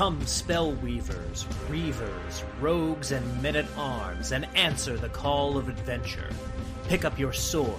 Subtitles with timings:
[0.00, 6.30] Come, spell weavers, reavers, rogues, and men at arms, and answer the call of adventure.
[6.88, 7.76] Pick up your sword,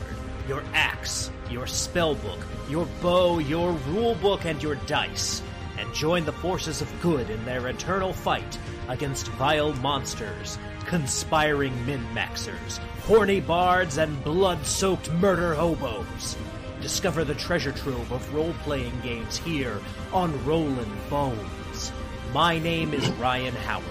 [0.47, 2.37] your axe, your spell book,
[2.69, 5.41] your bow, your rule book, and your dice,
[5.79, 12.05] and join the forces of good in their eternal fight against vile monsters, conspiring min
[12.13, 12.77] maxers,
[13.07, 16.37] horny bards, and blood soaked murder hobos.
[16.81, 19.81] Discover the treasure trove of role playing games here
[20.13, 21.60] on Rollin' Bones.
[22.33, 23.85] My name is Ryan Howard,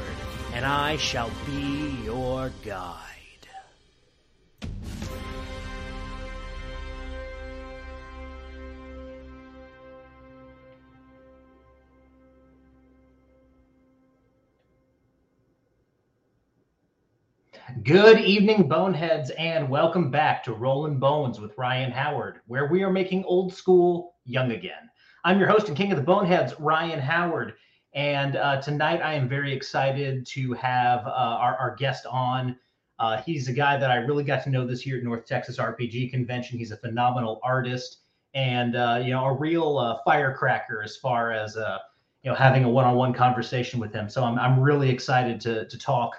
[0.55, 2.97] and I shall be your guide.
[17.83, 22.91] Good evening, Boneheads, and welcome back to Rollin' Bones with Ryan Howard, where we are
[22.91, 24.89] making old school young again.
[25.27, 27.53] I'm your host and king of the Boneheads, Ryan Howard,
[27.93, 32.57] and uh, tonight I am very excited to have uh, our, our, guest on.
[33.01, 35.57] Uh, he's a guy that I really got to know this year at North Texas
[35.59, 36.59] RPG Convention.
[36.59, 37.99] He's a phenomenal artist
[38.35, 41.79] and uh, you know a real uh, firecracker as far as uh,
[42.23, 44.09] you know having a one-on-one conversation with him.
[44.09, 46.17] So I'm I'm really excited to to talk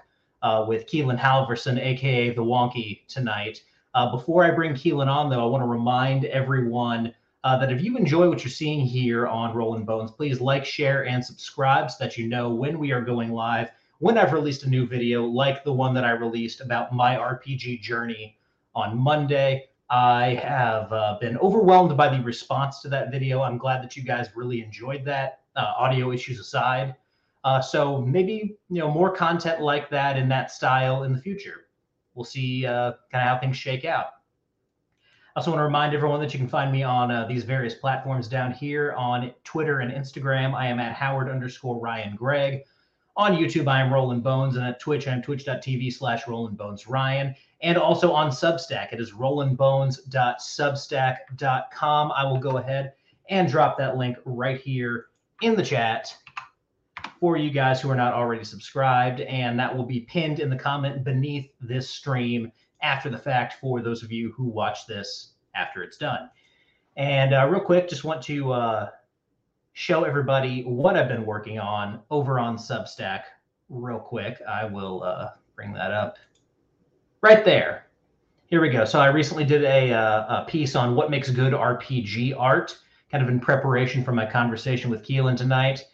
[0.67, 3.64] with Keelan Halvorsen, aka the Wonkee, tonight.
[4.11, 7.97] Before I bring Keelan on, though, I want to remind everyone uh, that if you
[7.97, 12.17] enjoy what you're seeing here on Rollin' Bones, please like, share, and subscribe so that
[12.17, 13.70] you know when we are going live.
[14.00, 17.81] When I've released a new video, like the one that I released about my RPG
[17.81, 18.38] journey
[18.73, 23.42] on Monday, I have uh, been overwhelmed by the response to that video.
[23.42, 26.95] I'm glad that you guys really enjoyed that, uh, audio issues aside.
[27.44, 31.66] Uh, so maybe you know more content like that in that style in the future.
[32.14, 34.20] We'll see uh, kind of how things shake out.
[35.33, 37.73] I also want to remind everyone that you can find me on uh, these various
[37.73, 40.53] platforms down here on Twitter and Instagram.
[40.53, 42.65] I am at Howard underscore Ryan Gregg.
[43.15, 47.33] On YouTube, I am Rollin' Bones, and at Twitch, I'm twitch.tv slash Rollin' Bones Ryan.
[47.61, 52.11] And also on Substack, it is rollinbones.substack.com.
[52.11, 52.91] I will go ahead
[53.30, 55.05] and drop that link right here
[55.41, 56.14] in the chat
[57.21, 60.58] for you guys who are not already subscribed, and that will be pinned in the
[60.58, 65.83] comment beneath this stream after the fact for those of you who watch this after
[65.83, 66.30] it's done.
[66.97, 68.89] And uh, real quick, just want to uh,
[69.73, 73.23] show everybody what I've been working on over on Substack.
[73.70, 76.17] Real quick, I will uh, bring that up
[77.21, 77.87] right there.
[78.47, 78.83] Here we go.
[78.83, 82.77] So I recently did a, uh, a piece on what makes good RPG art,
[83.09, 85.86] kind of in preparation for my conversation with Keelan tonight.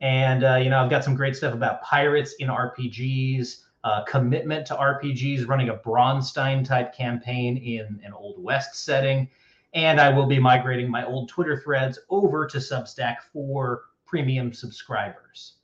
[0.00, 4.66] And uh, you know, I've got some great stuff about pirates in RPGs, uh, commitment
[4.66, 9.28] to RPGs, running a Braunstein type campaign in an Old West setting,
[9.74, 15.54] and I will be migrating my old Twitter threads over to Substack for premium subscribers.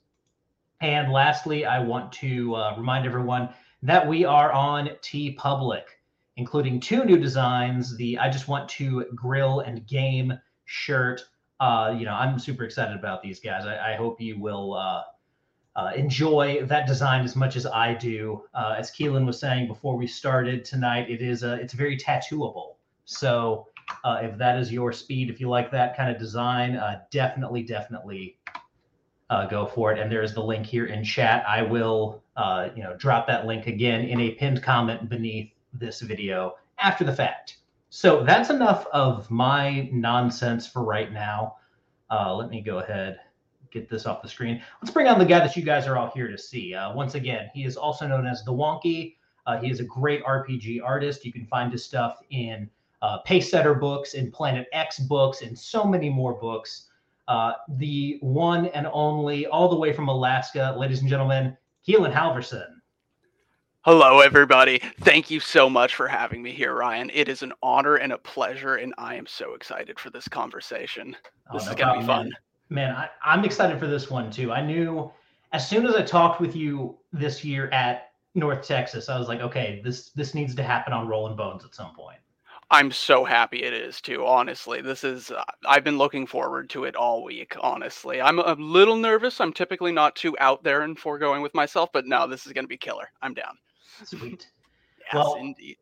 [0.81, 3.49] And lastly, I want to uh, remind everyone
[3.83, 5.83] that we are on TeePublic,
[6.37, 11.23] including two new designs: the "I Just Want to Grill and Game" shirt
[11.61, 13.67] uh, you know, I'm super excited about these guys.
[13.67, 14.73] I, I hope you will
[15.75, 18.43] uh, uh, enjoy that design as much as I do.
[18.53, 22.75] Uh, as Keelan was saying before we started tonight, it is a, it's very tattooable.
[23.05, 23.67] So
[24.03, 27.63] uh, if that is your speed, if you like that kind of design, uh, definitely,
[27.63, 28.37] definitely
[29.49, 29.99] go for it.
[29.99, 31.45] And there is the link here in chat.
[31.47, 32.21] I will,
[32.75, 37.13] you know, drop that link again in a pinned comment beneath this video after the
[37.13, 37.57] fact.
[37.89, 41.55] So that's enough of my nonsense for right now.
[42.09, 43.19] Uh, let me go ahead
[43.71, 44.61] get this off the screen.
[44.81, 46.73] Let's bring on the guy that you guys are all here to see.
[46.73, 49.15] Uh, once again, he is also known as the Wonkee.
[49.47, 51.25] Uh, he is a great RPG artist.
[51.25, 52.69] You can find his stuff in
[53.01, 56.87] uh, Pacesetter books, in Planet X books, and so many more books.
[57.27, 61.55] Uh, the one and only, all the way from Alaska, ladies and gentlemen,
[61.87, 62.67] Keelan Halvorsen.
[63.83, 64.79] Hello, everybody.
[64.99, 67.09] Thank you so much for having me here, Ryan.
[67.11, 71.15] It is an honor and a pleasure, and I am so excited for this conversation.
[71.49, 72.25] Oh, this no is going to be fun.
[72.25, 72.33] Man,
[72.71, 74.51] man I, am excited for this one too.
[74.51, 75.11] I knew
[75.51, 79.41] as soon as I talked with you this year at North Texas, I was like,
[79.41, 82.17] okay, this this needs to happen on Rollin' Bones at some point.
[82.73, 84.25] I'm so happy it is too.
[84.25, 87.55] Honestly, this is uh, I've been looking forward to it all week.
[87.59, 89.41] Honestly, I'm a little nervous.
[89.41, 92.63] I'm typically not too out there and foregoing with myself, but no, this is going
[92.63, 93.11] to be killer.
[93.21, 93.57] I'm down.
[94.05, 94.47] Sweet.
[94.99, 95.75] yes, well, indeed.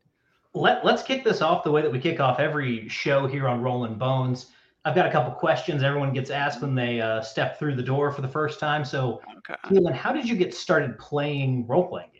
[0.55, 3.61] Let, let's kick this off the way that we kick off every show here on
[3.61, 4.47] Rollin' Bones.
[4.85, 8.11] I've got a couple questions everyone gets asked when they uh, step through the door
[8.11, 8.85] for the first time.
[8.85, 9.55] So, okay.
[9.65, 12.18] Keelan, how did you get started playing role playing games?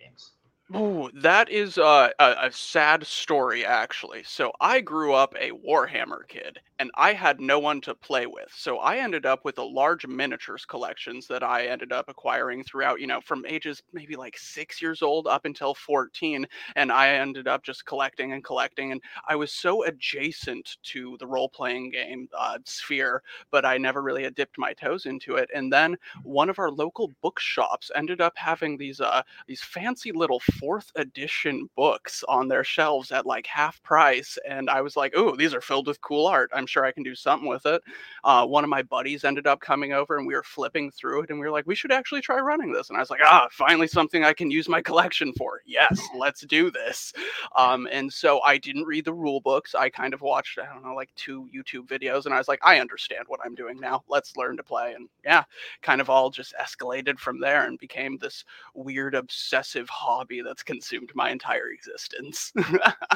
[0.75, 4.21] Ooh, that is uh, a, a sad story, actually.
[4.23, 8.51] So I grew up a Warhammer kid, and I had no one to play with.
[8.55, 13.01] So I ended up with a large miniatures collections that I ended up acquiring throughout,
[13.01, 16.45] you know, from ages maybe like six years old up until 14.
[16.75, 18.91] And I ended up just collecting and collecting.
[18.91, 24.01] And I was so adjacent to the role playing game uh, sphere, but I never
[24.03, 25.49] really dipped my toes into it.
[25.53, 30.39] And then one of our local bookshops ended up having these uh, these fancy little
[30.59, 34.37] fourth edition books on their shelves at like half price.
[34.47, 36.51] And I was like, oh, these are filled with cool art.
[36.53, 37.81] I'm sure I can do something with it.
[38.23, 41.29] Uh, one of my buddies ended up coming over and we were flipping through it
[41.29, 42.89] and we were like, we should actually try running this.
[42.89, 45.61] And I was like, ah, finally something I can use my collection for.
[45.65, 47.13] Yes, let's do this.
[47.55, 49.75] Um, and so I didn't read the rule books.
[49.75, 52.59] I kind of watched, I don't know, like two YouTube videos and I was like,
[52.63, 54.03] I understand what I'm doing now.
[54.09, 54.93] Let's learn to play.
[54.93, 55.43] And yeah,
[55.81, 61.11] kind of all just escalated from there and became this weird obsessive hobby that's consumed
[61.13, 62.51] my entire existence.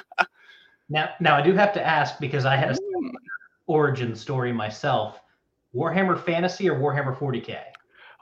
[0.90, 3.12] now, now I do have to ask because I had a mm.
[3.66, 5.20] origin story myself.
[5.76, 7.60] Warhammer Fantasy or Warhammer 40k?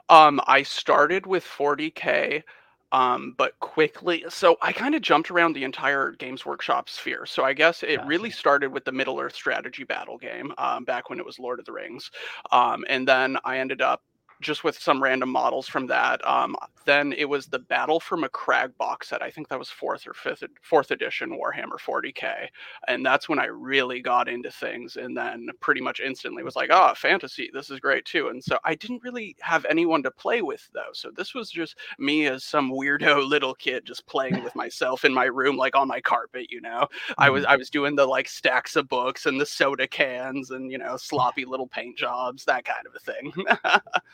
[0.08, 2.42] Um, I started with 40k,
[2.90, 4.24] um, but quickly.
[4.30, 7.26] So I kind of jumped around the entire Games Workshop sphere.
[7.26, 8.08] So I guess it gotcha.
[8.08, 11.58] really started with the Middle Earth strategy battle game um, back when it was Lord
[11.58, 12.10] of the Rings,
[12.50, 14.02] um, and then I ended up
[14.42, 16.26] just with some random models from that.
[16.26, 19.22] Um, then it was the Battle for Macragge box set.
[19.22, 22.48] I think that was fourth or fifth fourth edition Warhammer 40k,
[22.88, 24.96] and that's when I really got into things.
[24.96, 28.28] And then pretty much instantly was like, oh, fantasy, this is great too.
[28.28, 30.92] And so I didn't really have anyone to play with though.
[30.92, 35.14] So this was just me as some weirdo little kid just playing with myself in
[35.14, 36.50] my room, like on my carpet.
[36.50, 37.12] You know, mm-hmm.
[37.18, 37.52] I was mm-hmm.
[37.52, 40.96] I was doing the like stacks of books and the soda cans and you know
[40.96, 43.32] sloppy little paint jobs, that kind of a thing.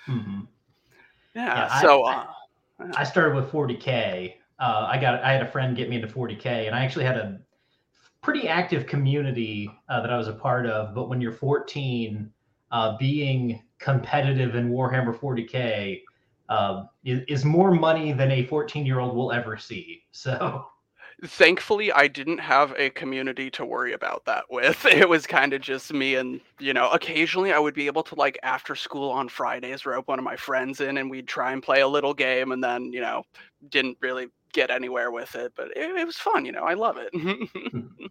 [0.19, 0.41] mm-hmm.
[1.35, 1.81] Yeah, yeah.
[1.81, 2.05] So.
[2.05, 2.27] I, uh,
[2.95, 4.35] I started with 40k.
[4.61, 7.17] Uh, I got I had a friend get me into 40k, and I actually had
[7.17, 7.41] a
[8.23, 10.95] pretty active community uh, that I was a part of.
[10.95, 12.31] But when you're 14,
[12.71, 16.03] uh, being competitive in Warhammer 40k
[16.49, 20.03] uh, is, is more money than a 14 year old will ever see.
[20.13, 20.67] So
[21.25, 24.85] thankfully i didn't have a community to worry about that with.
[24.87, 28.15] It was kind of just me and you know occasionally i would be able to
[28.15, 31.63] like after school on fridays rope one of my friends in and we'd try and
[31.63, 33.25] play a little game and then you know
[33.71, 36.97] didn't really get anywhere with it but it, it was fun you know i love
[36.99, 37.11] it.
[37.13, 37.81] Hmm.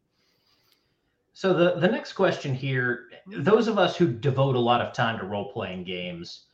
[1.34, 5.20] So the the next question here those of us who devote a lot of time
[5.20, 6.46] to role playing games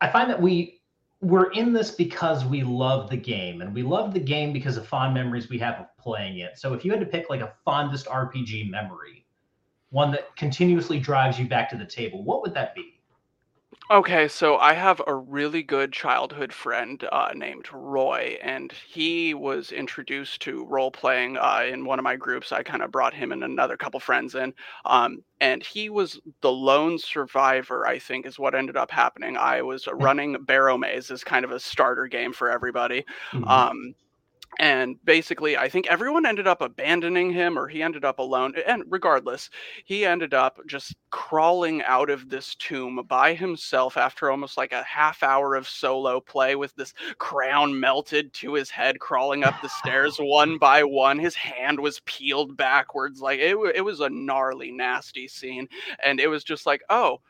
[0.00, 0.79] i find that we
[1.20, 4.86] we're in this because we love the game and we love the game because of
[4.86, 6.58] fond memories we have of playing it.
[6.58, 9.26] So if you had to pick like a fondest RPG memory,
[9.90, 12.99] one that continuously drives you back to the table, what would that be?
[13.90, 19.72] Okay, so I have a really good childhood friend uh, named Roy, and he was
[19.72, 22.52] introduced to role playing uh, in one of my groups.
[22.52, 24.54] I kind of brought him and another couple friends in,
[24.84, 27.84] um, and he was the lone survivor.
[27.84, 29.36] I think is what ended up happening.
[29.36, 33.04] I was running Barrowmaze as kind of a starter game for everybody.
[33.32, 33.48] Mm-hmm.
[33.48, 33.94] Um,
[34.58, 38.82] and basically i think everyone ended up abandoning him or he ended up alone and
[38.88, 39.48] regardless
[39.84, 44.82] he ended up just crawling out of this tomb by himself after almost like a
[44.82, 49.68] half hour of solo play with this crown melted to his head crawling up the
[49.68, 51.18] stairs one by one.
[51.18, 55.68] His hand was peeled backwards like it, it was a gnarly nasty scene
[56.04, 57.20] and it was just like oh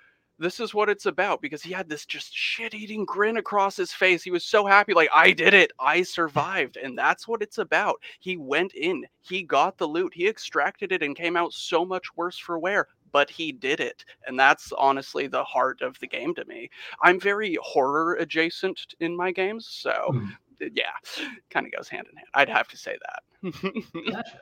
[0.41, 3.93] this is what it's about because he had this just shit eating grin across his
[3.93, 4.23] face.
[4.23, 6.79] He was so happy, like, I did it, I survived.
[6.79, 8.01] And that's what it's about.
[8.21, 12.17] He went in, he got the loot, he extracted it, and came out so much
[12.17, 12.89] worse for wear.
[13.13, 14.05] But he did it.
[14.27, 16.71] And that's honestly the heart of the game to me.
[17.03, 19.69] I'm very horror adjacent in my games.
[19.69, 20.31] So, mm.
[20.75, 20.93] yeah,
[21.51, 22.29] kind of goes hand in hand.
[22.35, 23.53] I'd have to say that.
[24.11, 24.41] gotcha.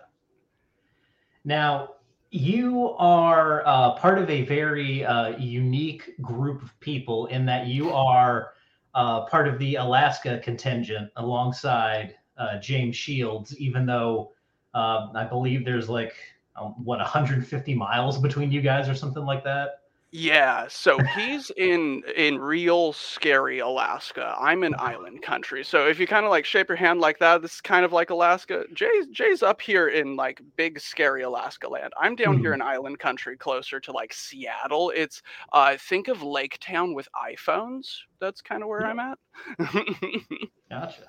[1.44, 1.94] Now,
[2.30, 7.90] you are uh, part of a very uh, unique group of people in that you
[7.90, 8.52] are
[8.94, 14.32] uh, part of the Alaska contingent alongside uh, James Shields, even though
[14.74, 16.14] um, I believe there's like,
[16.56, 19.77] um, what, 150 miles between you guys or something like that?
[20.10, 24.34] Yeah, so he's in in real scary Alaska.
[24.40, 25.62] I'm in island country.
[25.62, 27.92] So if you kind of like shape your hand like that, this is kind of
[27.92, 28.64] like Alaska.
[28.72, 31.92] Jay's Jay's up here in like big scary Alaska land.
[32.00, 32.42] I'm down mm-hmm.
[32.42, 34.90] here in island country closer to like Seattle.
[34.96, 35.20] It's
[35.52, 37.88] uh think of Lake Town with iPhones.
[38.18, 38.88] That's kind of where yeah.
[38.88, 39.18] I'm at.
[40.70, 41.02] gotcha.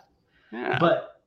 [0.51, 0.77] Yeah.
[0.77, 1.21] But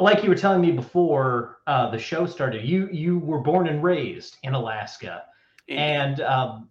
[0.00, 3.82] like you were telling me before uh, the show started, you you were born and
[3.82, 5.24] raised in Alaska.
[5.68, 6.70] And um,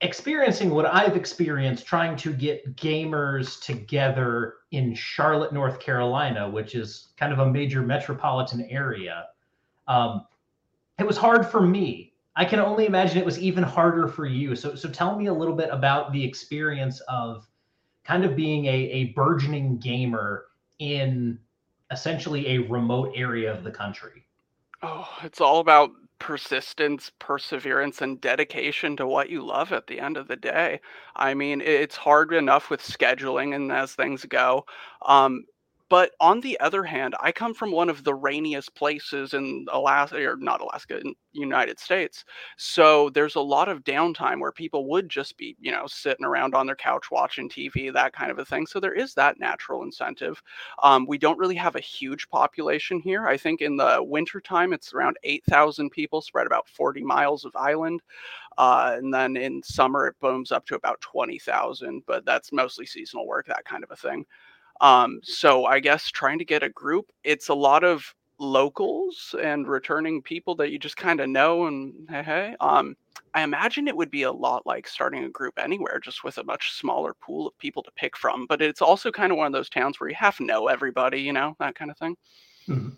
[0.00, 7.08] experiencing what I've experienced trying to get gamers together in Charlotte, North Carolina, which is
[7.16, 9.26] kind of a major metropolitan area,
[9.88, 10.26] um,
[10.98, 12.14] it was hard for me.
[12.36, 14.56] I can only imagine it was even harder for you.
[14.56, 17.46] So, so tell me a little bit about the experience of
[18.04, 20.46] kind of being a, a burgeoning gamer
[20.78, 21.38] in
[21.90, 24.24] essentially a remote area of the country.
[24.82, 25.90] Oh, it's all about
[26.20, 30.80] persistence, perseverance, and dedication to what you love at the end of the day.
[31.16, 34.66] I mean, it's hard enough with scheduling and as things go.
[35.04, 35.46] Um,
[35.90, 40.24] but on the other hand, I come from one of the rainiest places in Alaska,
[40.26, 42.24] or not Alaska, in United States.
[42.56, 46.54] So there's a lot of downtime where people would just be, you know, sitting around
[46.54, 48.66] on their couch watching TV, that kind of a thing.
[48.66, 50.42] So there is that natural incentive.
[50.82, 53.26] Um, we don't really have a huge population here.
[53.26, 58.00] I think in the wintertime, it's around 8,000 people spread about 40 miles of island.
[58.58, 63.26] Uh, and then in summer, it booms up to about 20,000, but that's mostly seasonal
[63.26, 64.26] work, that kind of a thing.
[64.80, 69.68] Um, so I guess trying to get a group, it's a lot of locals and
[69.68, 72.56] returning people that you just kind of know and hey, hey.
[72.60, 72.96] Um,
[73.34, 76.44] I imagine it would be a lot like starting a group anywhere, just with a
[76.44, 78.46] much smaller pool of people to pick from.
[78.46, 81.20] But it's also kind of one of those towns where you have to know everybody,
[81.20, 82.16] you know, that kind of thing.
[82.66, 82.88] Mm-hmm.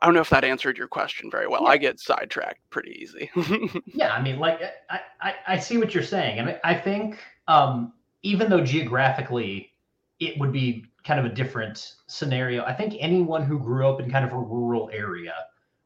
[0.00, 1.64] I don't know if that answered your question very well.
[1.64, 1.70] Yeah.
[1.70, 3.30] I get sidetracked pretty easy.
[3.86, 7.18] yeah, I mean, like I, I, I see what you're saying, and I think
[7.48, 7.92] um,
[8.22, 9.72] even though geographically
[10.20, 12.64] it would be kind of a different scenario.
[12.64, 15.34] I think anyone who grew up in kind of a rural area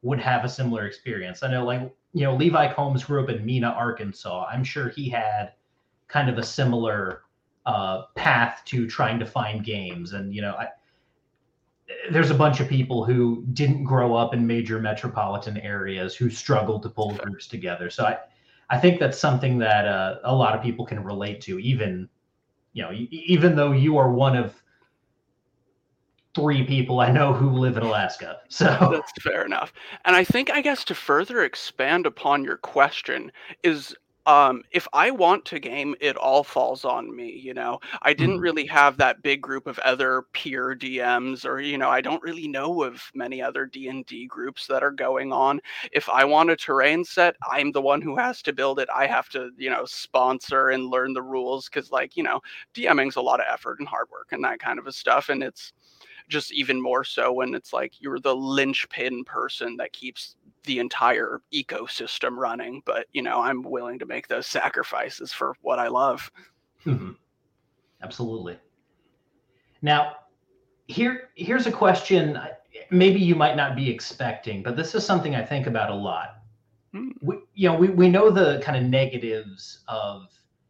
[0.03, 1.43] would have a similar experience.
[1.43, 4.47] I know, like, you know, Levi Combs grew up in Mena, Arkansas.
[4.51, 5.53] I'm sure he had
[6.09, 7.23] kind of a similar
[7.67, 10.13] uh, path to trying to find games.
[10.13, 10.69] And, you know, I,
[12.11, 16.83] there's a bunch of people who didn't grow up in major metropolitan areas who struggled
[16.83, 17.91] to pull groups together.
[17.91, 18.19] So I,
[18.71, 22.09] I think that's something that uh, a lot of people can relate to, even
[22.73, 24.63] you know, even though you are one of
[26.35, 28.41] three people I know who live in Alaska.
[28.49, 29.73] So that's fair enough.
[30.05, 33.95] And I think, I guess, to further expand upon your question, is
[34.27, 37.31] um, if I want to game, it all falls on me.
[37.31, 38.43] You know, I didn't mm.
[38.43, 42.47] really have that big group of other peer DMs, or you know, I don't really
[42.47, 45.61] know of many other D and D groups that are going on.
[45.93, 48.89] If I want a terrain set, I'm the one who has to build it.
[48.95, 52.41] I have to, you know, sponsor and learn the rules because, like, you know,
[52.75, 55.43] DMing's a lot of effort and hard work and that kind of a stuff, and
[55.43, 55.73] it's
[56.29, 61.41] just even more so when it's like you're the linchpin person that keeps the entire
[61.53, 62.83] ecosystem running.
[62.85, 66.31] But you know, I'm willing to make those sacrifices for what I love.
[66.85, 67.13] Mm-hmm.
[68.03, 68.59] Absolutely.
[69.81, 70.17] Now,
[70.87, 72.39] here here's a question.
[72.91, 76.43] Maybe you might not be expecting, but this is something I think about a lot.
[76.95, 77.13] Mm.
[77.23, 80.29] We, you know, we, we know the kind of negatives of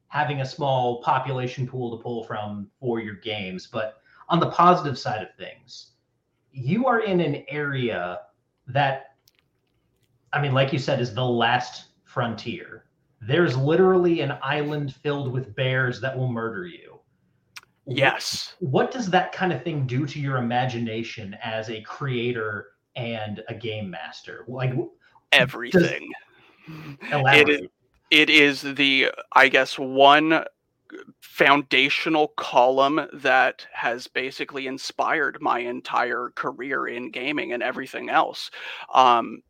[0.08, 4.99] having a small population pool to pull from for your games, but on the positive
[4.99, 5.92] side of things,
[6.52, 8.20] you are in an area
[8.68, 9.12] that
[10.32, 12.86] I mean, like you said, is the last frontier.
[13.20, 17.00] There's literally an island filled with bears that will murder you.
[17.86, 18.54] Yes.
[18.60, 23.54] What, does that kind of thing do to your imagination as a creator and a
[23.54, 24.44] game master?
[24.48, 24.72] Like
[25.32, 26.10] everything.
[27.10, 27.68] It is,
[28.10, 30.44] it is the, I guess, one
[31.20, 38.50] foundational column that has basically inspired my entire career in gaming and everything else.
[38.92, 39.42] Um,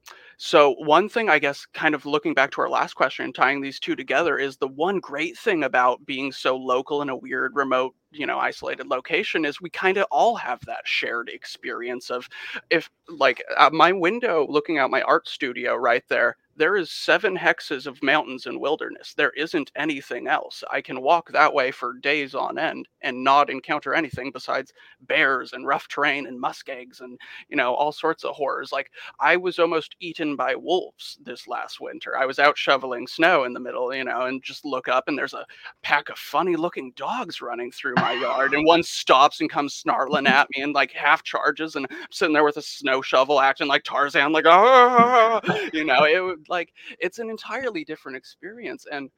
[0.44, 3.60] so, one thing I guess, kind of looking back to our last question and tying
[3.60, 7.54] these two together, is the one great thing about being so local in a weird,
[7.54, 12.28] remote, you know, isolated location is we kind of all have that shared experience of
[12.70, 17.36] if, like, uh, my window looking out my art studio right there, there is seven
[17.36, 19.14] hexes of mountains and wilderness.
[19.14, 20.62] There isn't anything else.
[20.70, 25.52] I can walk that way for days on end and not encounter anything besides bears
[25.52, 27.18] and rough terrain and muskegs and
[27.48, 28.72] you know all sorts of horrors.
[28.72, 32.16] Like I was almost eaten by wolves this last winter.
[32.18, 35.16] I was out shoveling snow in the middle, you know, and just look up and
[35.16, 35.46] there's a
[35.82, 40.26] pack of funny looking dogs running through my yard and one stops and comes snarling
[40.26, 43.68] at me and like half charges and I'm sitting there with a snow shovel acting
[43.68, 45.40] like Tarzan like oh
[45.72, 49.10] you know it like it's an entirely different experience and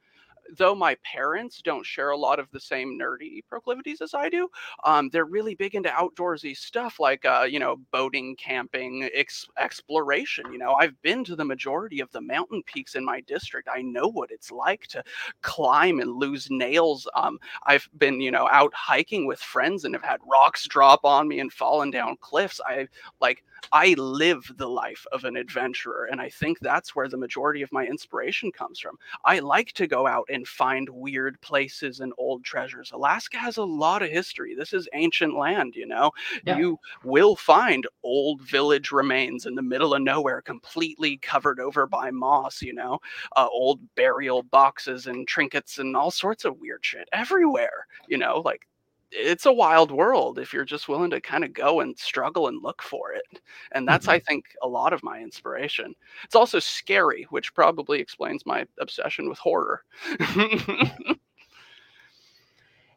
[0.57, 4.49] though my parents don't share a lot of the same nerdy proclivities as I do,
[4.83, 10.45] um, they're really big into outdoorsy stuff like, uh, you know, boating, camping, ex- exploration.
[10.51, 13.69] You know, I've been to the majority of the mountain peaks in my district.
[13.71, 15.03] I know what it's like to
[15.41, 17.07] climb and lose nails.
[17.15, 21.27] Um, I've been, you know, out hiking with friends and have had rocks drop on
[21.27, 22.61] me and fallen down cliffs.
[22.65, 22.87] I
[23.19, 26.07] like, I live the life of an adventurer.
[26.11, 28.97] And I think that's where the majority of my inspiration comes from.
[29.23, 32.91] I like to go out and find weird places and old treasures.
[32.91, 34.53] Alaska has a lot of history.
[34.53, 36.11] This is ancient land, you know.
[36.45, 36.57] Yeah.
[36.57, 42.11] You will find old village remains in the middle of nowhere, completely covered over by
[42.11, 42.99] moss, you know,
[43.37, 48.41] uh, old burial boxes and trinkets and all sorts of weird shit everywhere, you know,
[48.43, 48.67] like
[49.11, 52.63] it's a wild world if you're just willing to kind of go and struggle and
[52.63, 53.39] look for it.
[53.71, 54.15] And that's, mm-hmm.
[54.15, 55.93] I think, a lot of my inspiration.
[56.23, 59.83] It's also scary, which probably explains my obsession with horror.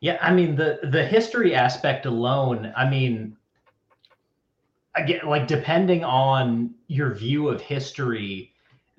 [0.01, 2.73] yeah, I mean the the history aspect alone.
[2.77, 3.37] I mean,
[4.97, 8.53] again, like depending on your view of history,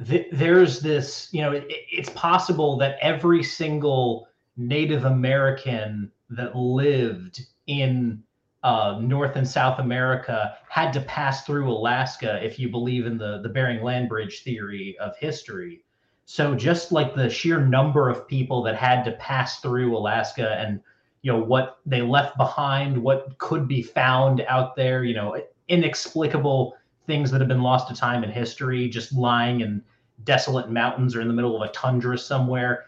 [0.05, 1.29] th- there's this.
[1.31, 8.24] You know, it, it's possible that every single Native American that lived in
[8.63, 13.39] uh, North and South America had to pass through Alaska if you believe in the,
[13.41, 15.83] the Bering Land Bridge theory of history.
[16.25, 20.81] So just like the sheer number of people that had to pass through Alaska and
[21.21, 26.75] you know what they left behind, what could be found out there, you know, inexplicable
[27.07, 29.81] things that have been lost to time and history, just lying in
[30.24, 32.86] desolate mountains or in the middle of a tundra somewhere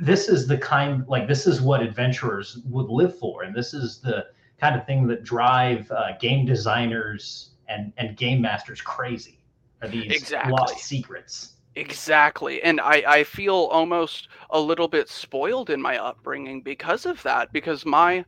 [0.00, 3.98] this is the kind like this is what adventurers would live for and this is
[3.98, 4.26] the
[4.58, 9.40] kind of thing that drive uh, game designers and and game masters crazy
[9.82, 10.52] are these exactly.
[10.52, 16.60] lost secrets exactly and i i feel almost a little bit spoiled in my upbringing
[16.60, 18.24] because of that because my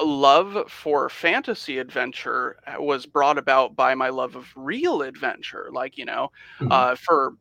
[0.00, 6.04] love for fantasy adventure was brought about by my love of real adventure like you
[6.04, 6.72] know mm-hmm.
[6.72, 7.34] uh, for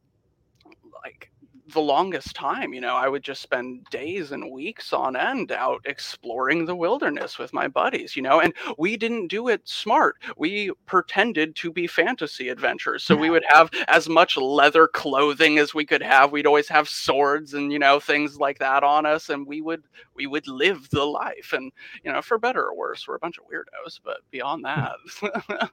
[1.03, 1.30] like
[1.73, 5.81] the longest time, you know, I would just spend days and weeks on end out
[5.85, 10.17] exploring the wilderness with my buddies, you know, and we didn't do it smart.
[10.37, 13.03] We pretended to be fantasy adventures.
[13.03, 16.31] So we would have as much leather clothing as we could have.
[16.31, 19.29] We'd always have swords and, you know, things like that on us.
[19.29, 19.83] And we would,
[20.15, 21.53] we would live the life.
[21.53, 21.71] And,
[22.03, 24.95] you know, for better or worse, we're a bunch of weirdos, but beyond that.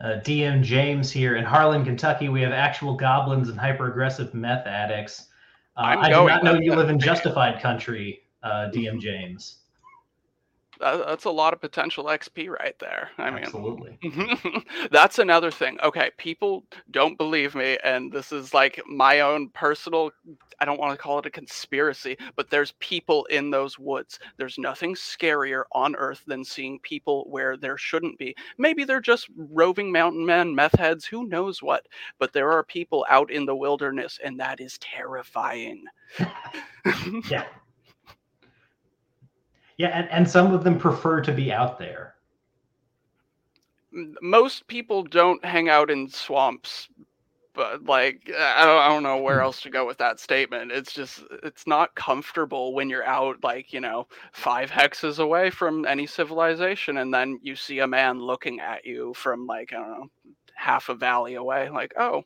[0.00, 2.28] Uh, DM James here in Harlan, Kentucky.
[2.28, 5.26] We have actual goblins and hyper aggressive meth addicts.
[5.76, 9.58] Uh, I do not know you live in justified country, uh, DM James
[10.80, 13.10] Uh, that's a lot of potential XP right there.
[13.18, 13.98] I mean, absolutely.
[14.90, 15.78] that's another thing.
[15.82, 20.10] Okay, people don't believe me, and this is like my own personal.
[20.60, 24.18] I don't want to call it a conspiracy, but there's people in those woods.
[24.36, 28.34] There's nothing scarier on earth than seeing people where there shouldn't be.
[28.56, 31.86] Maybe they're just roving mountain men, meth heads, who knows what.
[32.18, 35.84] But there are people out in the wilderness, and that is terrifying.
[37.30, 37.44] yeah.
[39.78, 42.16] Yeah, and, and some of them prefer to be out there.
[44.20, 46.88] Most people don't hang out in swamps,
[47.54, 50.72] but like I don't, I don't know where else to go with that statement.
[50.72, 55.86] It's just it's not comfortable when you're out like, you know, 5 hexes away from
[55.86, 59.90] any civilization and then you see a man looking at you from like, I don't
[59.90, 60.10] know,
[60.54, 62.24] half a valley away like, "Oh,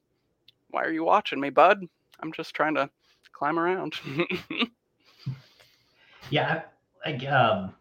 [0.70, 1.84] why are you watching me, bud?
[2.20, 2.90] I'm just trying to
[3.32, 3.94] climb around."
[6.30, 6.62] yeah,
[7.04, 7.74] like um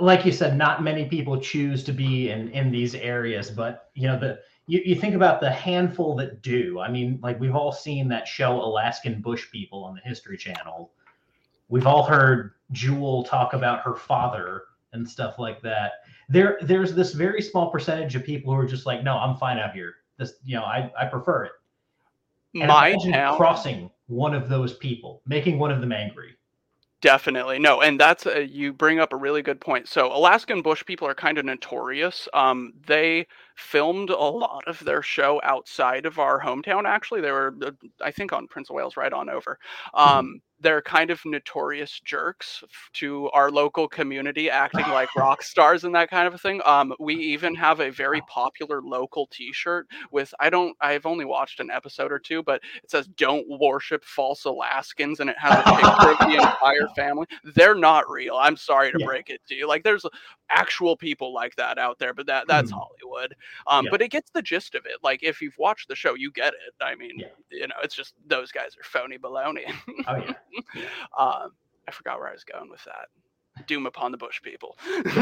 [0.00, 4.08] like you said, not many people choose to be in in these areas, but you
[4.08, 6.80] know the you, you think about the handful that do.
[6.80, 10.92] I mean, like we've all seen that show Alaskan Bush People on the History Channel.
[11.68, 15.92] We've all heard Jewel talk about her father and stuff like that.
[16.28, 19.58] There there's this very small percentage of people who are just like, no, I'm fine
[19.58, 19.96] out here.
[20.16, 21.52] This you know, I, I prefer it.
[22.54, 22.96] And My
[23.36, 26.34] crossing one of those people, making one of them angry
[27.00, 27.58] Definitely.
[27.58, 29.88] No, and that's a, you bring up a really good point.
[29.88, 32.28] So, Alaskan bush people are kind of notorious.
[32.34, 36.84] Um, they filmed a lot of their show outside of our hometown.
[36.86, 37.70] Actually, they were, uh,
[38.02, 39.58] I think, on Prince of Wales, right on over.
[39.94, 40.18] Mm-hmm.
[40.18, 42.62] Um, they're kind of notorious jerks
[42.94, 46.60] to our local community, acting like rock stars and that kind of a thing.
[46.64, 51.60] Um, we even have a very popular local T-shirt with I don't I've only watched
[51.60, 55.76] an episode or two, but it says "Don't worship false Alaskans" and it has a
[55.76, 57.26] picture of the entire family.
[57.54, 58.36] They're not real.
[58.36, 59.06] I'm sorry to yeah.
[59.06, 59.66] break it to you.
[59.66, 60.04] Like there's
[60.50, 62.74] actual people like that out there, but that that's mm.
[62.78, 63.34] Hollywood.
[63.66, 63.90] Um, yeah.
[63.90, 64.96] But it gets the gist of it.
[65.02, 66.74] Like if you've watched the show, you get it.
[66.80, 67.26] I mean, yeah.
[67.50, 69.72] you know, it's just those guys are phony baloney.
[70.06, 70.32] oh yeah.
[70.74, 70.82] yeah.
[71.18, 71.52] Um,
[71.88, 73.08] I forgot where I was going with that.
[73.66, 74.76] Doom upon the bush people.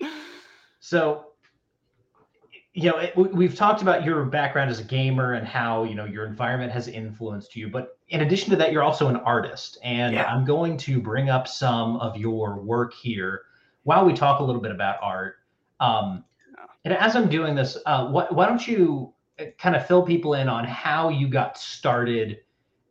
[0.80, 1.26] so
[2.76, 6.04] you know it, we've talked about your background as a gamer and how you know
[6.04, 10.14] your environment has influenced you but in addition to that you're also an artist and
[10.14, 10.24] yeah.
[10.24, 13.42] i'm going to bring up some of your work here
[13.84, 15.36] while we talk a little bit about art
[15.80, 16.22] um,
[16.84, 19.12] and as i'm doing this uh, why don't you
[19.58, 22.38] kind of fill people in on how you got started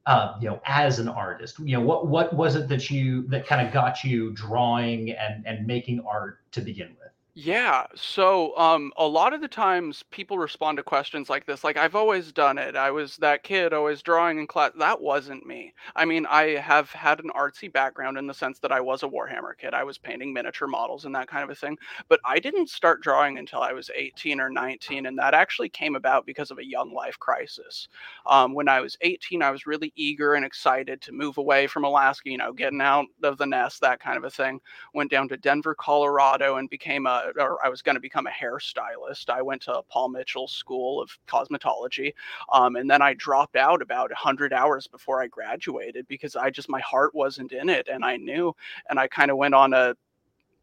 [0.07, 1.57] uh, you know, as an artist?
[1.57, 5.43] You know, what what was it that you that kind of got you drawing and
[5.47, 7.04] and making art to begin with?
[7.37, 7.87] Yeah.
[7.95, 11.93] So, um, a lot of the times people respond to questions like this, like, I've
[11.93, 12.77] always done it.
[12.77, 14.71] I was that kid always drawing in class.
[14.77, 15.73] That wasn't me.
[15.97, 19.07] I mean, I have had an artsy background in the sense that I was a
[19.09, 19.73] Warhammer kid.
[19.73, 21.77] I was painting miniature models and that kind of a thing.
[22.07, 25.05] But I didn't start drawing until I was 18 or 19.
[25.05, 27.89] And that actually came about because of a young life crisis.
[28.27, 31.83] Um, when I was 18, I was really eager and excited to move away from
[31.83, 34.61] Alaska, you know, getting out of the nest, that kind of a thing.
[34.93, 38.31] Went down to Denver, Colorado, and became a or I was going to become a
[38.31, 39.29] hairstylist.
[39.29, 42.13] I went to Paul Mitchell School of Cosmetology,
[42.51, 46.69] um, and then I dropped out about 100 hours before I graduated because I just
[46.69, 48.55] my heart wasn't in it, and I knew,
[48.89, 49.95] and I kind of went on a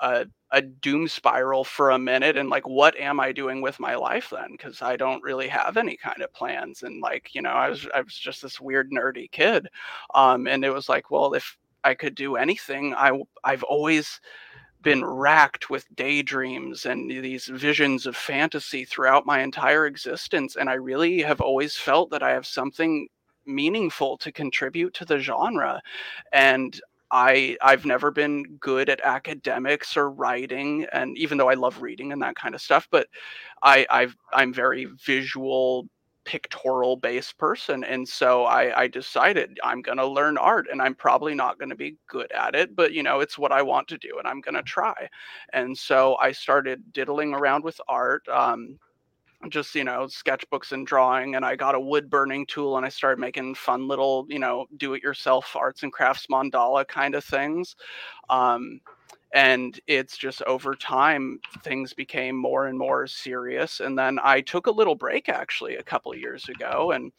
[0.00, 3.94] a, a doom spiral for a minute and like what am i doing with my
[3.94, 7.50] life then because i don't really have any kind of plans and like you know
[7.50, 9.68] i was i was just this weird nerdy kid
[10.14, 13.12] um and it was like well if i could do anything i
[13.44, 14.20] i've always
[14.84, 20.56] been racked with daydreams and these visions of fantasy throughout my entire existence.
[20.56, 23.08] And I really have always felt that I have something
[23.46, 25.82] meaningful to contribute to the genre.
[26.32, 31.82] And I I've never been good at academics or writing, and even though I love
[31.82, 33.08] reading and that kind of stuff, but
[33.62, 35.88] I I've I'm very visual
[36.24, 40.94] pictorial based person and so I, I decided i'm going to learn art and i'm
[40.94, 43.88] probably not going to be good at it but you know it's what i want
[43.88, 45.08] to do and i'm going to try.
[45.52, 48.78] And so i started diddling around with art um,
[49.48, 52.88] just you know sketchbooks and drawing and i got a wood burning tool and i
[52.88, 57.24] started making fun little you know do it yourself arts and crafts mandala kind of
[57.24, 57.76] things
[58.30, 58.80] um,
[59.34, 64.66] and it's just over time things became more and more serious and then i took
[64.66, 67.12] a little break actually a couple years ago and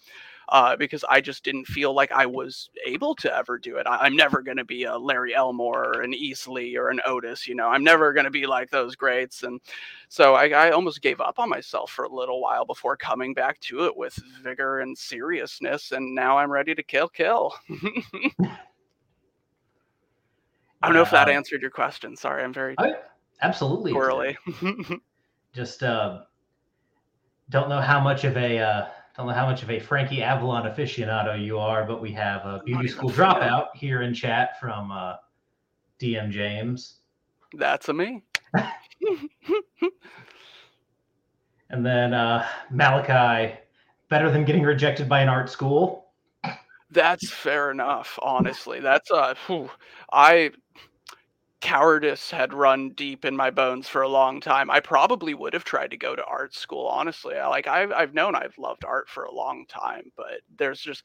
[0.49, 3.87] uh, because I just didn't feel like I was able to ever do it.
[3.87, 7.47] I, am never going to be a Larry Elmore or an Easley or an Otus,
[7.47, 9.43] you know, I'm never going to be like those greats.
[9.43, 9.59] And
[10.09, 13.59] so I, I almost gave up on myself for a little while before coming back
[13.61, 15.91] to it with vigor and seriousness.
[15.91, 17.55] And now I'm ready to kill, kill.
[20.85, 22.15] I don't know if that answered your question.
[22.15, 22.93] Sorry, I'm very I,
[23.41, 24.37] absolutely poorly.
[25.53, 26.21] Just uh,
[27.49, 30.63] don't know how much of a uh, don't know how much of a Frankie Avalon
[30.63, 35.15] aficionado you are, but we have a beauty school dropout here in chat from uh,
[35.99, 36.99] DM James.
[37.53, 38.23] That's a me.
[41.69, 43.55] and then uh, Malachi,
[44.09, 46.11] better than getting rejected by an art school.
[46.91, 48.19] That's fair enough.
[48.21, 49.69] Honestly, that's uh, whew,
[50.11, 50.51] I
[51.65, 54.69] cowardice had run deep in my bones for a long time.
[54.69, 57.35] I probably would have tried to go to art school, honestly.
[57.35, 61.03] I, like I've I've known I've loved art for a long time, but there's just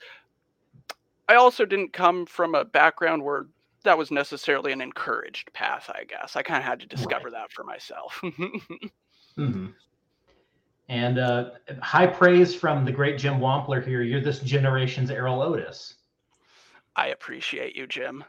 [1.30, 3.46] I also didn't come from a background where
[3.84, 6.36] that was necessarily an encouraged path, I guess.
[6.36, 7.32] I kind of had to discover right.
[7.32, 8.20] that for myself.
[9.38, 9.68] mm-hmm.
[10.90, 14.02] And uh, high praise from the great Jim Wampler here.
[14.02, 15.94] You're this generation's Erol Otus.
[16.96, 18.24] I appreciate you, Jim.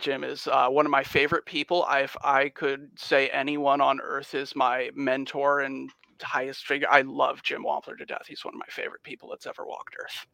[0.00, 1.84] Jim is uh, one of my favorite people.
[1.84, 5.90] I, if I could say anyone on earth is my mentor and
[6.22, 8.26] highest figure, I love Jim Wampler to death.
[8.26, 10.26] He's one of my favorite people that's ever walked Earth.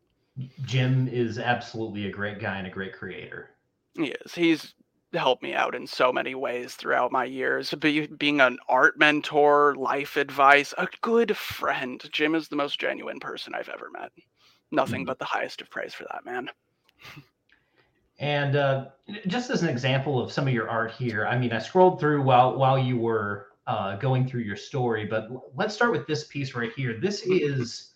[0.64, 3.50] Jim is absolutely a great guy and a great creator.
[3.94, 4.34] He is.
[4.34, 4.74] He's
[5.14, 7.72] helped me out in so many ways throughout my years.
[7.74, 12.02] Be, being an art mentor, life advice, a good friend.
[12.12, 14.12] Jim is the most genuine person I've ever met.
[14.70, 15.06] Nothing mm-hmm.
[15.06, 16.50] but the highest of praise for that man.
[18.18, 18.86] And uh,
[19.26, 22.22] just as an example of some of your art here, I mean, I scrolled through
[22.22, 26.54] while while you were uh, going through your story, but let's start with this piece
[26.54, 26.98] right here.
[27.00, 27.92] This is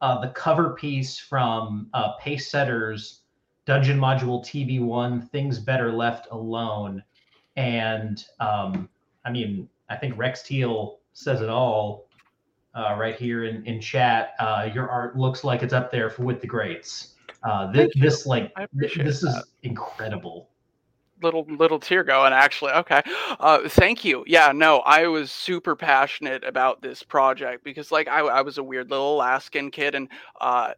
[0.00, 3.20] uh, the cover piece from uh, Pacesetter's
[3.64, 7.02] Dungeon Module TB1, Things Better Left Alone.
[7.56, 8.88] And um,
[9.24, 12.08] I mean, I think Rex Teal says it all
[12.74, 14.30] uh, right here in, in chat.
[14.40, 17.14] Uh, your art looks like it's up there for with the greats.
[17.44, 19.06] Uh, this, this like this that.
[19.06, 20.48] is incredible.
[21.22, 22.72] Little little tear going actually.
[22.72, 23.00] Okay,
[23.38, 24.24] uh, thank you.
[24.26, 28.62] Yeah, no, I was super passionate about this project because like I, I was a
[28.62, 30.08] weird little Alaskan kid and
[30.40, 30.72] uh,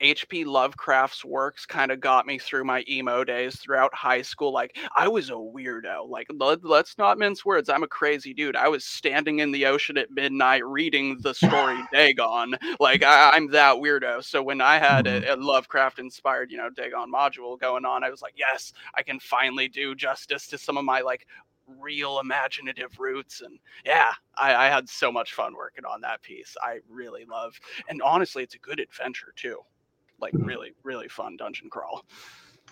[0.00, 0.44] H.P.
[0.44, 4.52] Lovecraft's works kind of got me through my emo days throughout high school.
[4.52, 6.08] Like, I was a weirdo.
[6.08, 7.68] Like, let, us not mince words.
[7.68, 8.56] I'm a crazy dude.
[8.56, 12.56] I was standing in the ocean at midnight reading the story Dagon.
[12.78, 14.22] Like, I, am that weirdo.
[14.22, 15.40] So when I had a, mm-hmm.
[15.40, 19.18] a Lovecraft inspired, you know, Dagon module going on, I was like, yes, I can
[19.18, 21.26] finally do justice to some of my like
[21.78, 23.40] real imaginative roots.
[23.40, 26.56] And yeah, I, I had so much fun working on that piece.
[26.62, 27.54] I really love,
[27.88, 29.58] and honestly, it's a good adventure too.
[30.20, 30.46] Like Mhm.
[30.46, 32.04] really, really fun dungeon crawl.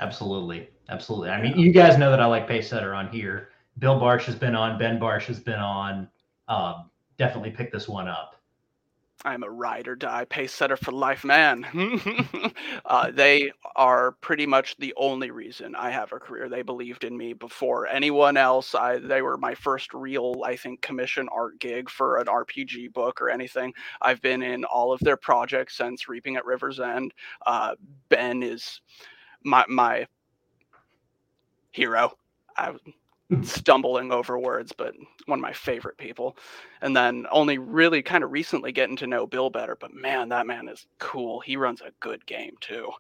[0.01, 1.31] Absolutely, absolutely.
[1.31, 3.51] I mean, you guys know that I like Pacesetter on here.
[3.79, 4.79] Bill Barsh has been on.
[4.79, 6.09] Ben Barsh has been on.
[6.49, 8.36] Um, definitely pick this one up.
[9.27, 11.67] I'm a ride or die Pacesetter for life, man.
[12.87, 16.49] uh, they are pretty much the only reason I have a career.
[16.49, 18.73] They believed in me before anyone else.
[18.77, 23.21] I, they were my first real, I think, commission art gig for an RPG book
[23.21, 23.75] or anything.
[24.01, 27.13] I've been in all of their projects since Reaping at River's End.
[27.45, 27.75] Uh,
[28.09, 28.81] ben is
[29.43, 30.07] my my
[31.73, 32.13] hero.
[32.57, 32.73] I
[33.43, 34.95] stumbling over words, but
[35.27, 36.37] one of my favorite people.
[36.81, 39.77] And then only really kind of recently getting to know Bill better.
[39.77, 41.41] But man, that man is cool.
[41.41, 42.91] He runs a good game too.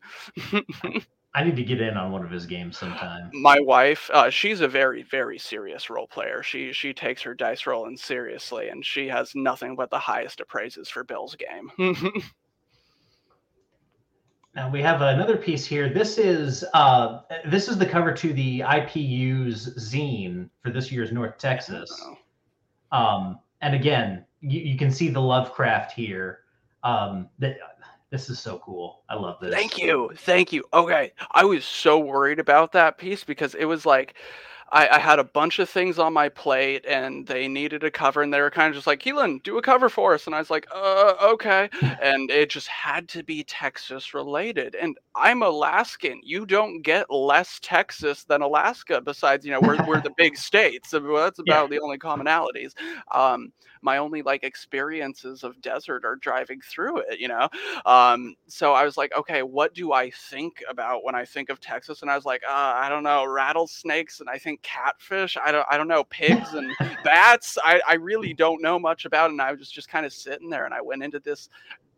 [1.34, 3.30] I need to get in on one of his games sometime.
[3.34, 6.42] my wife, uh, she's a very, very serious role player.
[6.42, 10.48] She she takes her dice rolling seriously, and she has nothing but the highest of
[10.48, 11.94] praises for Bill's game.
[14.56, 15.90] Now we have another piece here.
[15.90, 21.36] This is uh, this is the cover to the IPU's zine for this year's North
[21.36, 21.92] Texas.
[22.90, 26.40] Um, and again, you, you can see the Lovecraft here.
[26.84, 27.58] Um, that
[28.10, 29.02] this is so cool.
[29.10, 29.52] I love this.
[29.52, 30.10] Thank you.
[30.16, 30.64] Thank you.
[30.72, 31.12] Okay.
[31.32, 34.14] I was so worried about that piece because it was like
[34.72, 38.22] I, I had a bunch of things on my plate and they needed a cover
[38.22, 40.26] and they were kind of just like, Keelan, do a cover for us.
[40.26, 41.68] And I was like, uh, okay.
[42.00, 44.74] and it just had to be Texas related.
[44.74, 46.20] And I'm Alaskan.
[46.24, 50.90] You don't get less Texas than Alaska besides, you know, we're, we're the big states.
[50.90, 51.60] So that's Yeah.
[51.60, 52.72] about the only commonalities.
[53.12, 53.52] Um,
[53.82, 57.48] my only like experiences of desert are driving through it, you know?
[57.84, 61.60] Um, so I was like, okay, what do I think about when I think of
[61.60, 62.02] Texas?
[62.02, 65.36] And I was like, uh, I don't know, rattlesnakes, and I think catfish.
[65.36, 66.72] I don't, I don't know, pigs and
[67.04, 67.58] bats.
[67.62, 69.32] I, I really don't know much about it.
[69.32, 71.48] And I was just kind of sitting there, and I went into this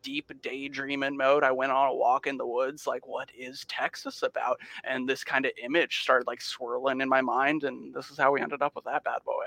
[0.03, 1.43] deep daydreaming mode.
[1.43, 4.59] I went on a walk in the woods, like, what is Texas about?
[4.85, 8.33] And this kind of image started like swirling in my mind, and this is how
[8.33, 9.45] we ended up with that bad boy.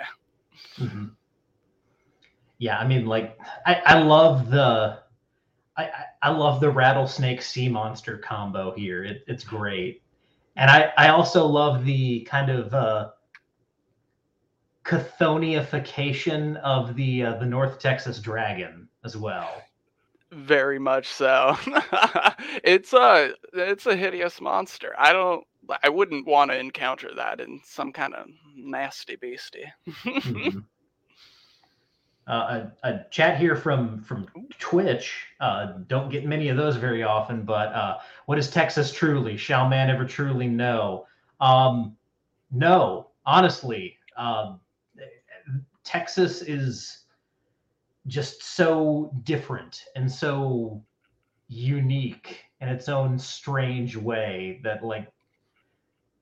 [0.78, 1.12] Mhm.
[2.58, 5.00] Yeah, I mean, like, I, I love the,
[5.78, 5.90] I-
[6.22, 9.04] I love the rattlesnake sea monster combo here.
[9.04, 10.04] It, it's great,
[10.62, 13.10] and I, I also love the kind of uh,
[16.58, 19.50] of the uh, the North Texas dragon as well.
[20.32, 21.58] Very much so.
[22.64, 24.94] it's a it's a hideous monster.
[25.00, 25.44] I don't
[25.82, 29.66] I wouldn't want to encounter that in some kind of nasty beastie.
[30.06, 30.64] Mhm.
[32.28, 34.28] Uh, a, a chat here from from
[34.60, 35.26] Twitch.
[35.40, 39.36] Uh, don't get many of those very often, but uh, what is Texas truly?
[39.38, 41.08] Shall man ever truly know?
[41.40, 41.98] Um,
[42.52, 44.60] no, honestly, um,
[45.84, 47.06] Texas is
[48.08, 50.84] just so different and so
[51.48, 55.08] unique in its own strange way that, like,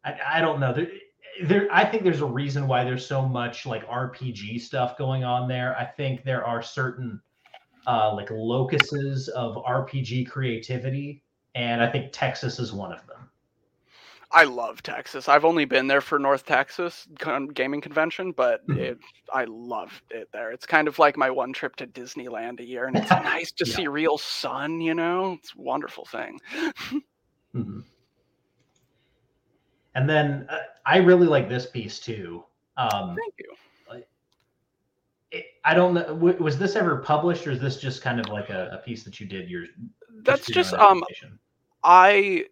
[0.06, 0.74] I, I don't know.
[0.74, 0.88] There,
[1.44, 5.48] there i think there's a reason why there's so much like rpg stuff going on
[5.48, 7.22] there i think there are certain
[7.88, 11.24] uh like locuses of rpg creativity
[11.56, 13.30] and i think texas is one of them
[14.32, 15.28] I love Texas.
[15.28, 17.08] I've only been there for North Texas
[17.54, 18.78] gaming convention, but Mhm.
[18.78, 19.00] it,
[19.34, 20.52] I love it there.
[20.52, 23.66] It's kind of like my one trip to Disneyland a year, and it's nice to
[23.66, 23.76] Yeah.
[23.76, 24.82] see real sun.
[24.82, 26.40] You know, it's a wonderful thing.
[27.56, 27.84] Mhm.
[29.96, 32.44] And then uh, i really like this piece too
[32.78, 34.04] um Thank you.
[35.66, 38.70] i don't know was this ever published or is this just kind of like a,
[38.72, 39.66] a piece that you did your
[40.24, 41.04] That's just um?
[41.84, 42.46] I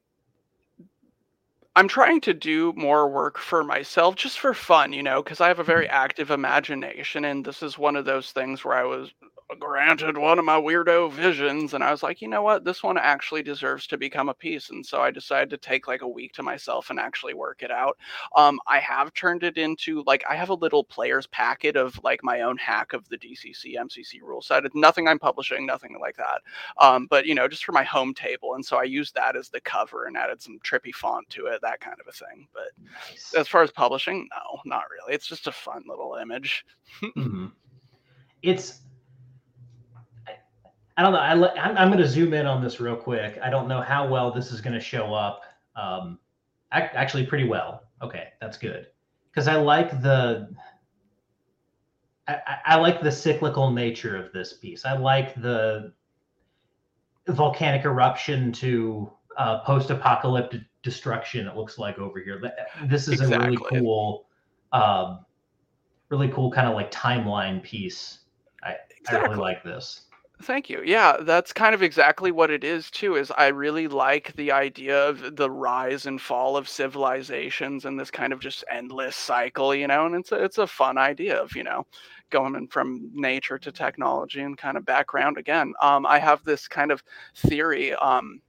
[1.76, 5.48] I'm trying to do more work for myself just for fun, you know, because I
[5.48, 9.12] have a very active imagination and this is one of those things where I was
[9.60, 12.98] granted one of my weirdo visions and I was like, you know what, this one
[12.98, 14.70] actually deserves to become a piece.
[14.72, 17.72] And so I decided to take like a week to myself and actually work it
[17.72, 17.98] out.
[18.36, 22.24] Um, I have turned it into like I have a little player's packet of like
[22.24, 24.66] my own hack of the DCC MCC rule set.
[24.66, 26.42] It's nothing I'm publishing, nothing like that
[26.80, 28.56] um, but you know, just for my home table.
[28.56, 31.62] And so I used that as the cover and added some trippy font to it,
[31.62, 32.48] that kind of a thing.
[32.54, 33.34] But Nice.
[33.36, 35.16] as far as publishing, no, not really.
[35.16, 36.66] It's just a fun little image.
[37.18, 37.52] Mhm.
[38.42, 38.82] It's
[40.98, 41.20] I don't know.
[41.20, 43.38] I le- I'm, I'm going to zoom in on this real quick.
[43.44, 45.42] I don't know how well this is going to show up.
[45.76, 46.18] Um,
[46.74, 47.84] ac- actually, pretty well.
[48.02, 48.88] Okay, that's good
[49.32, 50.50] because I like the
[52.28, 54.86] I, I- like the cyclical nature of this piece.
[54.86, 55.94] I like the
[57.28, 61.48] volcanic eruption to uh, post-apocalyptic destruction.
[61.48, 62.42] It looks like over here.
[62.86, 64.28] This is a really cool
[64.72, 65.26] um,
[66.10, 68.20] really cool kind of like timeline piece.
[68.64, 69.18] I, exactly.
[69.18, 70.02] I really like this.
[70.44, 70.84] Thank you.
[70.86, 73.16] Yeah, that's kind of exactly what it is too.
[73.16, 78.12] Is I really like the idea of the rise and fall of civilizations and this
[78.12, 80.06] kind of just endless cycle, you know.
[80.06, 81.88] And it's a, it's a fun idea of you know
[82.30, 85.74] going from nature to technology and kind of background again.
[85.82, 87.02] Um, I have this kind of
[87.36, 87.94] theory.
[87.96, 88.42] Um,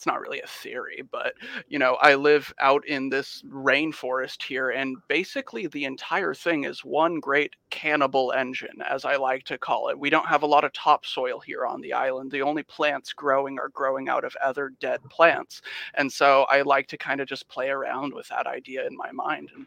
[0.00, 1.34] it's not really a theory, but
[1.68, 6.82] you know, I live out in this rainforest here, and basically the entire thing is
[6.82, 9.98] one great cannibal engine, as I like to call it.
[9.98, 12.30] We don't have a lot of topsoil here on the island.
[12.30, 15.60] The only plants growing are growing out of other dead plants.
[15.92, 19.12] And so I like to kind of just play around with that idea in my
[19.12, 19.66] mind and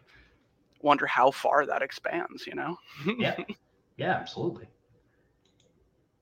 [0.81, 2.75] wonder how far that expands, you know?
[3.19, 3.35] yeah.
[3.97, 4.65] Yeah, absolutely.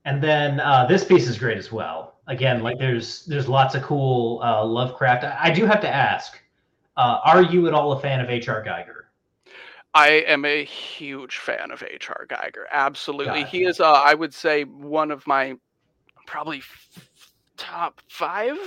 [0.04, 3.82] And then uh, this piece is great as well again, like there's there's lots of
[3.82, 5.24] cool uh, Lovecraft.
[5.24, 6.40] I, I do have to ask,
[6.96, 8.64] uh, are you at all a fan of H.R.
[8.64, 9.04] Giger?
[9.94, 12.26] I am a huge fan of H.R.
[12.28, 12.64] Giger.
[12.72, 13.78] Absolutely, he is.
[13.78, 15.54] Uh, I would say one of my
[16.26, 17.10] probably f-
[17.56, 18.58] top five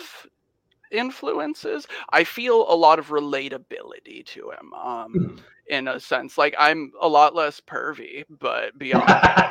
[0.92, 1.88] influences.
[2.10, 4.74] I feel a lot of relatability to him.
[4.74, 5.36] Um, hmm
[5.68, 6.38] in a sense.
[6.38, 9.10] Like I'm a lot less pervy, but beyond,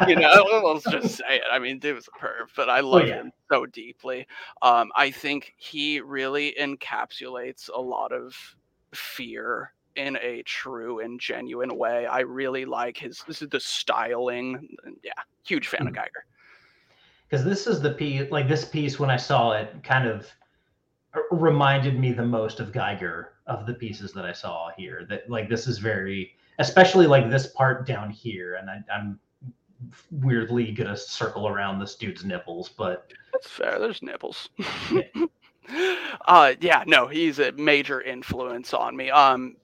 [0.09, 1.43] you know, let's just say it.
[1.51, 3.15] I mean, dude was a perv, but I oh, love oh, yeah.
[3.15, 4.27] him so deeply.
[4.63, 8.37] Um, I think he really encapsulates a lot of
[8.93, 12.07] fear in a true and genuine way.
[12.07, 14.77] I really like his this is the styling.
[15.03, 15.13] Yeah,
[15.45, 15.89] huge fan mm-hmm.
[15.89, 16.25] of Giger
[17.29, 20.27] Because this is the piece, like this piece, when I saw it, kind of
[21.31, 25.07] reminded me the most of Giger of the pieces that I saw here.
[25.09, 29.19] That like this is very, especially like this part down here, and I, I'm
[30.11, 33.79] weirdly gonna circle around this dude's nipples, but that's fair.
[33.79, 34.49] There's nipples.
[36.27, 39.11] uh, yeah, no, he's a major influence on me.
[39.11, 39.57] Um,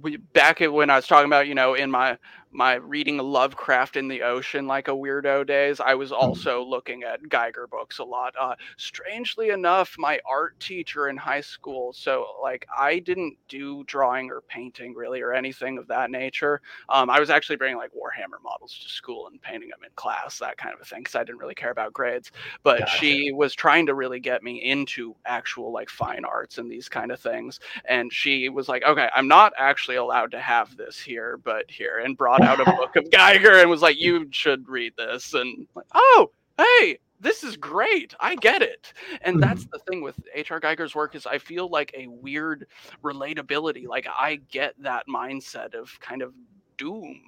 [0.00, 2.16] we, back at when I was talking about, you know, in my
[2.52, 6.22] my reading Lovecraft in the ocean like a weirdo days, I was mm-hmm.
[6.22, 8.34] also looking at Giger books a lot.
[8.38, 14.30] Uh, strangely enough, my art teacher in high school, so like I didn't do drawing
[14.30, 16.60] or painting really or anything of that nature.
[16.88, 20.38] Um, I was actually bringing like Warhammer models to school and painting them in class,
[20.38, 22.30] that kind of a thing, because I didn't really care about grades.
[22.62, 22.98] But gotcha.
[22.98, 27.10] she was trying to really get me into actual like fine arts and these kind
[27.10, 27.60] of things.
[27.86, 31.98] And she was like, okay, I'm not actually allowed to have this here, but here,
[32.04, 35.66] and brought out a book of Giger and was like, "You should read this." And
[35.74, 38.14] like, oh, hey, this is great.
[38.20, 38.92] I get it.
[39.22, 39.70] And that's mm-hmm.
[39.72, 40.60] the thing with H.R.
[40.60, 42.66] Giger's work is I feel like a weird
[43.02, 43.86] relatability.
[43.86, 46.34] Like I get that mindset of kind of
[46.76, 47.20] doom.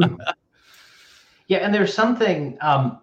[0.00, 0.14] Mm-hmm.
[1.48, 3.00] yeah, and there's something um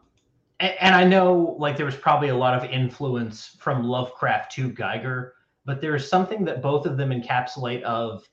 [0.62, 5.32] and I know like there was probably a lot of influence from Lovecraft to Giger,
[5.66, 8.24] but there's something that both of them encapsulate of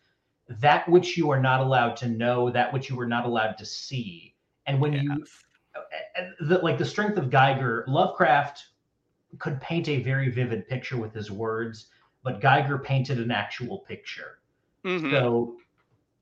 [0.60, 3.66] that which you are not allowed to know, that which you were not allowed to
[3.66, 4.34] see.
[4.66, 5.02] And when yes.
[5.04, 5.24] you,
[5.74, 5.80] uh,
[6.20, 8.64] uh, the, like the strength of Giger, Lovecraft
[9.38, 11.86] could paint a very vivid picture with his words,
[12.22, 14.38] but Giger painted an actual picture.
[14.84, 15.10] Mm-hmm.
[15.10, 15.56] So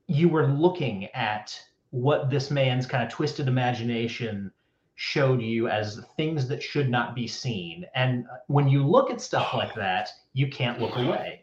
[0.06, 1.58] you were looking at
[1.90, 4.52] what this man's kind of twisted imagination
[4.94, 7.86] showed you as things that should not be seen.
[7.94, 11.39] And when you look at stuff like that, you can't look away.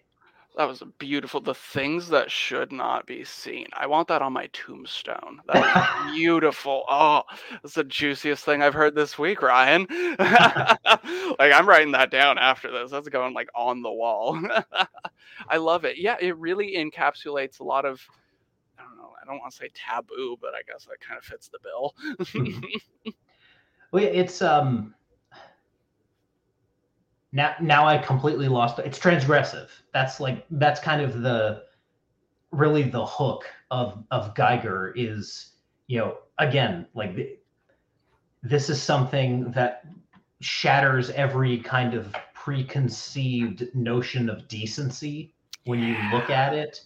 [0.58, 1.40] That was beautiful.
[1.40, 3.68] The things that should not be seen.
[3.74, 5.40] I want that on my tombstone.
[5.46, 6.84] That was beautiful.
[6.90, 7.22] Oh,
[7.62, 9.86] that's the juiciest thing I've heard this week, Ryan.
[10.18, 12.90] like I'm writing that down after this.
[12.90, 14.42] That's going like on the wall.
[15.48, 16.00] I love it.
[16.00, 18.02] Yeah, it really encapsulates a lot of
[18.80, 21.24] I don't know, I don't want to say taboo, but I guess that kind of
[21.24, 21.94] fits the bill.
[23.92, 24.96] well, it's um
[27.32, 28.80] now now I completely lost.
[28.80, 29.70] It's transgressive.
[29.94, 31.64] That's like that's kind of the
[32.52, 35.54] really the hook of of Giger is
[35.88, 37.38] you know again like the,
[38.44, 39.86] this is something that
[40.40, 45.34] shatters every kind of preconceived notion of decency
[45.66, 46.80] when you look at it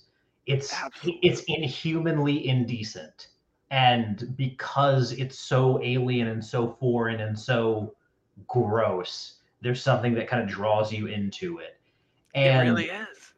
[0.47, 1.19] it's Absolutely.
[1.21, 3.27] it's inhumanly indecent
[3.69, 7.93] and because it's so alien and so foreign and so
[8.47, 11.79] gross there's something that kind of draws you into it.
[12.33, 13.33] And, it really is.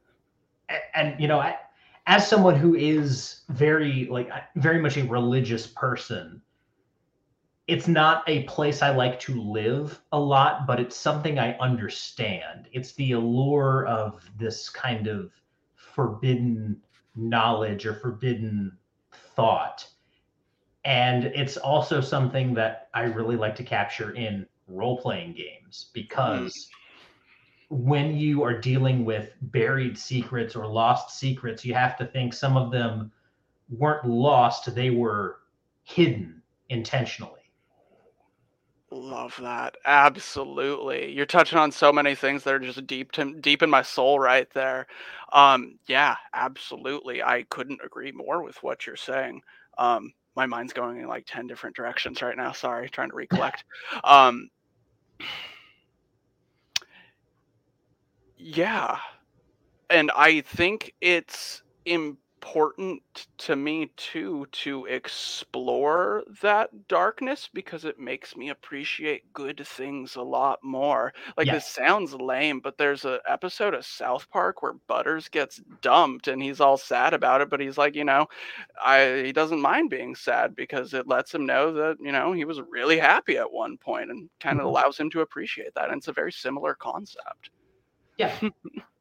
[0.69, 1.57] And, and you know, I,
[2.07, 6.41] as someone who is very like very much a religious person,
[7.67, 12.67] it's not a place I like to live a lot, but it's something I understand.
[12.73, 15.31] It's the allure of this kind of
[15.75, 16.81] forbidden
[17.15, 18.77] knowledge or forbidden
[19.35, 19.87] thought.
[20.83, 26.53] And it's also something that I really like to capture in role playing games because
[27.71, 27.77] mm.
[27.77, 32.57] when you are dealing with buried secrets or lost secrets, you have to think some
[32.57, 33.11] of them
[33.69, 35.39] weren't lost; they were
[35.83, 37.39] hidden intentionally.
[38.93, 39.75] Love that.
[39.85, 41.11] Absolutely.
[41.11, 44.19] You're touching on so many things that are just deep to deep in my soul
[44.19, 44.85] right there.
[45.31, 47.23] Um, yeah, absolutely.
[47.23, 49.41] I couldn't agree more with what you're saying.
[49.79, 52.51] Um, my mind's going in like 10 different directions right now.
[52.51, 53.63] Sorry, trying to recollect.
[54.03, 54.49] Um,
[58.37, 58.97] yeah.
[59.89, 67.97] And I think it's important important to me too to explore that darkness because it
[67.99, 71.13] makes me appreciate good things a lot more.
[71.37, 71.51] Like Yeah.
[71.51, 76.41] this sounds lame, but there's an episode of South Park where Butters gets dumped and
[76.43, 78.27] he's all sad about it, but he's like, you know,
[78.83, 82.45] I he doesn't mind being sad because it lets him know that, you know, he
[82.45, 84.67] was really happy at one point and kind of Mhm.
[84.67, 85.89] allows him to appreciate that.
[85.89, 87.51] And it's a very similar concept.
[88.17, 88.39] Yeah.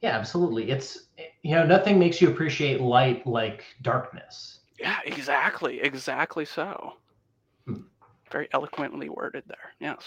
[0.00, 0.70] Yeah, absolutely.
[0.70, 1.08] It's
[1.42, 4.60] you know, nothing makes you appreciate light like darkness.
[4.78, 5.80] Yeah, exactly.
[5.80, 6.94] Exactly so.
[7.66, 7.82] Hmm.
[8.30, 9.72] Very eloquently worded there.
[9.80, 10.02] Yes.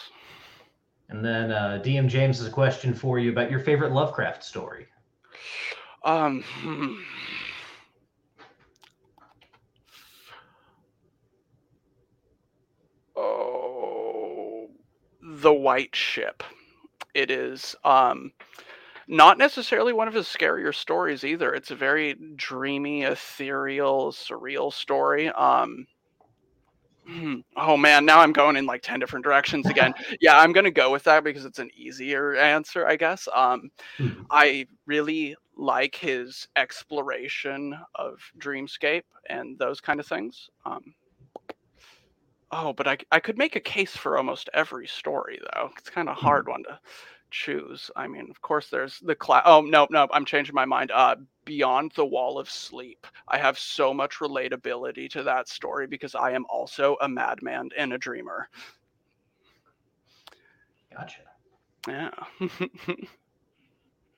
[1.09, 4.87] And then uh, DM James has a question for you about your favorite Lovecraft story.
[6.05, 6.95] Um hmm.
[13.15, 14.69] Oh,
[15.21, 16.43] The White Ship.
[17.13, 18.31] It is um
[19.07, 21.53] not necessarily one of his scarier stories either.
[21.53, 25.29] It's a very dreamy, ethereal, surreal story.
[25.29, 25.87] Um.
[27.57, 29.93] Oh man, now I'm going in like 10 different directions again.
[30.19, 33.27] Yeah, I'm going to go with that because it's an easier answer, I guess.
[33.35, 34.27] Um Mhm.
[34.29, 40.49] I really like his exploration of dreamscape and those kind of things.
[40.65, 40.93] Um
[42.51, 45.69] oh, but I I could make a case for almost every story though.
[45.77, 46.79] It's kind of hard one to
[47.31, 47.89] choose.
[47.95, 49.43] I mean, of course there's the class.
[49.45, 50.91] Oh, no, no, I'm changing my mind.
[50.91, 53.07] Uh Beyond the Wall of Sleep.
[53.27, 57.93] I have so much relatability to that story because I am also a madman and
[57.93, 58.47] a dreamer.
[60.93, 61.21] Gotcha.
[61.87, 62.11] Yeah.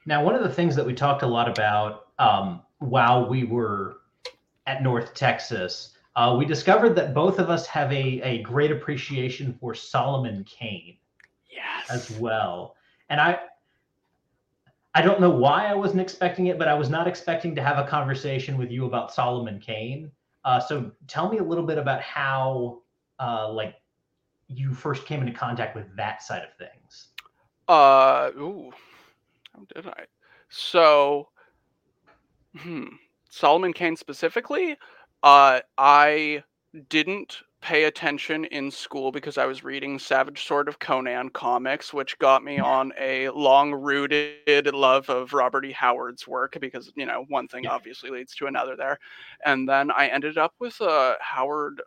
[0.05, 3.97] Now, one of the things that we talked a lot about um, while we were
[4.68, 9.57] at North Texas, uh, we discovered that both of us have a, a great appreciation
[9.59, 10.97] for Solomon Kane
[11.49, 11.89] yes.
[11.89, 12.76] as well.
[13.14, 13.38] And I
[14.95, 17.78] I don't know why I wasn't expecting it, but I was not expecting to have
[17.78, 20.11] a conversation with you about Solomon Kane.
[20.43, 22.82] Uh, so tell me a little bit about how
[23.20, 23.76] uh, like
[24.47, 27.09] you first came into contact with that side of things.
[27.68, 28.72] Uh, ooh,
[29.53, 30.05] how did I?
[30.49, 31.30] So,
[32.57, 32.95] hmm,
[33.30, 34.76] Solomon Kane specifically,
[35.22, 36.43] uh, I
[36.89, 42.20] didn't pay attention in school because I was reading Savage Sword of Conan comics, which
[42.20, 45.72] got me on a long-rooted love of Robert E.
[45.72, 48.99] Howard's work because, you know, one thing obviously leads to another there.
[49.45, 51.82] And then I ended up with a Howard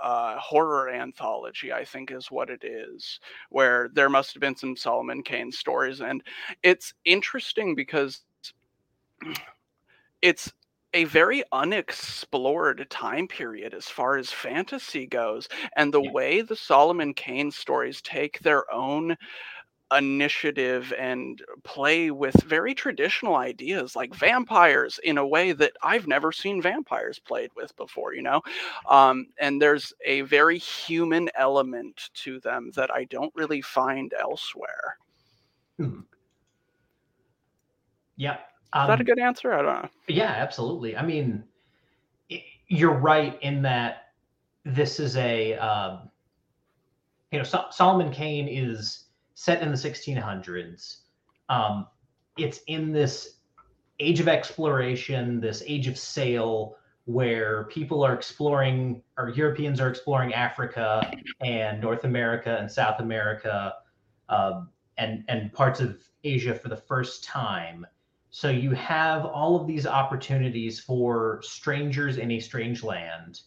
[0.00, 4.76] uh, horror anthology, I think is what it is, where there must have been some
[4.76, 6.02] Solomon Kane stories.
[6.02, 6.22] And
[6.62, 8.20] it's interesting because
[10.22, 10.52] it's
[10.92, 15.48] a very unexplored time period as far as fantasy goes.
[15.76, 16.10] And the Yeah.
[16.12, 19.16] way the Solomon Kane stories take their own
[19.92, 26.32] initiative and play with very traditional ideas like vampires in a way that I've never
[26.32, 28.40] seen vampires played with before, you know?
[28.88, 34.98] Um, and there's a very human element to them that I don't really find elsewhere.
[38.16, 38.38] Yeah.
[38.74, 39.52] Is that a Um, good answer?
[39.52, 39.88] I don't know.
[40.08, 40.96] Yeah, absolutely.
[40.96, 41.42] I mean,
[42.68, 44.12] you're right in that
[44.64, 46.08] this is a, um,
[47.32, 50.98] you know, Sol- Solomon Kane is set in the 1600s.
[51.48, 51.88] Um,
[52.36, 53.38] it's in this
[53.98, 60.32] age of exploration, this age of sail, where people are exploring, or Europeans are exploring
[60.32, 61.10] Africa
[61.40, 63.74] and North America and South America,
[64.28, 67.84] um, and and parts of Asia for the first time.
[68.30, 73.40] So you have all of these opportunities for strangers in a strange land.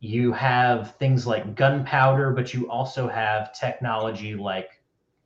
[0.00, 4.82] You have things like gunpowder, but you also have technology like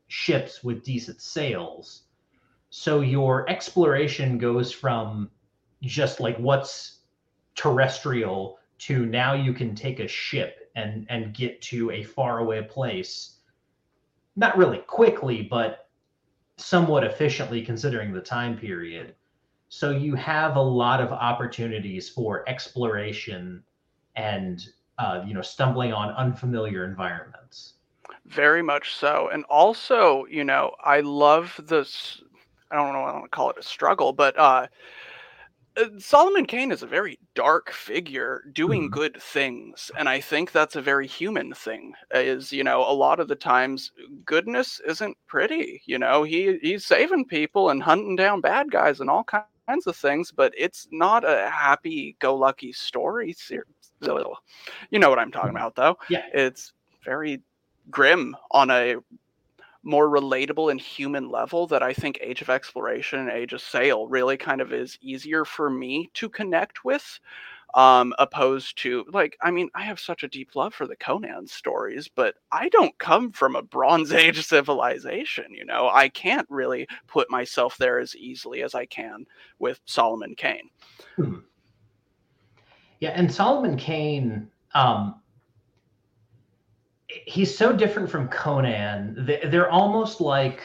[0.07, 2.03] ships with decent sails.
[2.71, 5.31] So your exploration goes from
[5.83, 7.01] just like what's
[7.57, 13.39] terrestrial to now you can take a ship and and get to a faraway place.
[14.37, 15.88] Not really quickly, but
[16.59, 19.15] somewhat efficiently considering the time period.
[19.69, 23.63] So you have a lot of opportunities for exploration
[24.17, 24.67] and
[24.99, 27.75] uh, you know stumbling on unfamiliar environments.
[28.27, 29.31] Very much so.
[29.33, 32.21] And also, you know, I love this.
[32.71, 34.67] I don't know, I don't want to call it a struggle, but uh,
[35.99, 38.91] Solomon Kane is a very dark figure doing Mhm.
[38.91, 41.95] good things, and I think that's a very human thing.
[42.13, 43.93] Is you know a lot of the times
[44.25, 45.83] goodness isn't pretty.
[45.87, 49.97] You know he he's saving people and hunting down bad guys and all kinds of
[49.97, 53.35] things, but it's not a happy-go-lucky story.
[54.91, 55.57] You know what I'm talking Mhm.
[55.57, 55.97] about, though.
[56.09, 56.27] Yeah.
[56.33, 56.73] It's
[57.05, 57.43] very
[57.91, 58.97] grim on a
[59.89, 64.07] more relatable and human level that I think Age of Exploration and Age of Sail
[64.07, 67.19] really kind of is easier for me to connect with.
[67.75, 71.47] Um, opposed to like, I mean, I have such a deep love for the Conan
[71.47, 75.91] stories, but I don't come from a Bronze Age civilization, you know.
[75.93, 79.27] I can't really put myself there as easily as I can
[79.59, 80.71] with Solomon Kane.
[83.01, 85.21] Yeah, and Solomon Kane, um,
[87.09, 89.15] he's so different from Conan.
[89.27, 90.61] They- They're almost like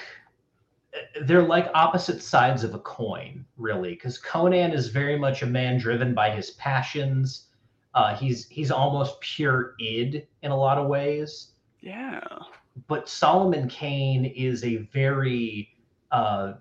[1.24, 3.91] they're like opposite sides of a coin, really.
[3.91, 7.48] Because Conan is very much a man driven by his passions.
[7.96, 11.54] Uh, he's he's almost pure id in a lot of ways.
[11.82, 12.22] Yeah.
[12.88, 15.70] But Solomon Kane is a very
[16.12, 16.54] uh,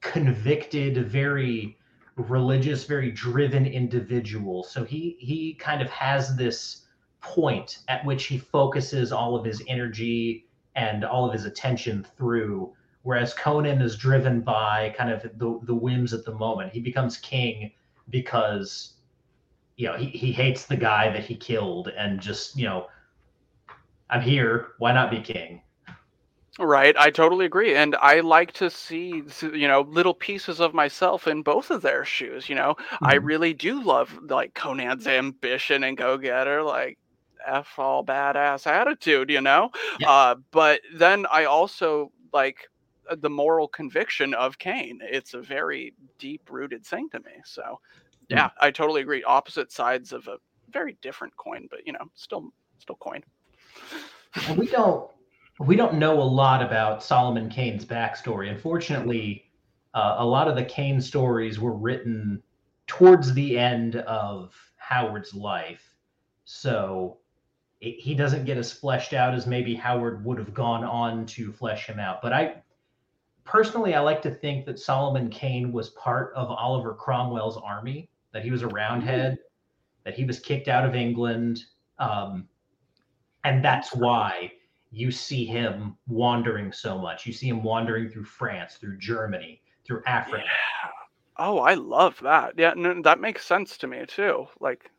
[0.00, 1.76] convicted, very
[2.16, 4.62] religious, very driven individual.
[4.64, 6.79] So he he kind of has this
[7.20, 10.46] point at which he focuses all of his energy
[10.76, 12.72] and all of his attention through.
[13.02, 16.72] Whereas Conan is driven by kind of the, the whims at the moment.
[16.72, 17.72] He becomes king
[18.10, 18.94] because
[19.76, 22.88] you know he, he hates the guy that he killed and just, you know,
[24.10, 25.62] I'm here, why not be king?
[26.58, 31.26] Right, I totally agree, and I like to see, you know, little pieces of myself
[31.26, 32.48] in both of their shoes.
[32.48, 33.24] You know, I Mhm.
[33.24, 36.98] really do love like Conan's ambition and go-getter, like
[37.46, 39.30] f all badass attitude.
[39.30, 40.10] You know, Yeah.
[40.10, 42.68] uh, but then I also like
[43.10, 45.00] uh, the moral conviction of Kane.
[45.02, 47.32] It's a very deep-rooted thing to me.
[47.44, 47.80] So,
[48.28, 49.24] yeah, I totally agree.
[49.24, 50.36] Opposite sides of a
[50.70, 53.22] very different coin, but you know, still, still coin.
[54.56, 55.10] We don't
[55.58, 58.50] we don't know a lot about Solomon Kane's backstory.
[58.50, 59.44] Unfortunately,
[59.94, 62.42] uh, a lot of the Kane stories were written
[62.86, 65.94] towards the end of Howard's life,
[66.44, 67.18] so
[67.80, 71.52] it, he doesn't get as fleshed out as maybe Howard would have gone on to
[71.52, 72.20] flesh him out.
[72.22, 72.62] But I
[73.44, 78.44] personally, I like to think that Solomon Kane was part of Oliver Cromwell's army, that
[78.44, 79.38] he was a Roundhead,
[80.04, 81.64] that he was kicked out of England.
[81.98, 82.48] Um,
[83.44, 84.52] and that's why
[84.90, 87.26] you see him wandering so much.
[87.26, 90.44] You see him wandering through France, through Germany, through Africa.
[90.44, 90.90] Yeah.
[91.38, 92.54] Oh, I love that.
[92.58, 94.46] Yeah, no, that makes sense to me too.
[94.60, 94.90] Like,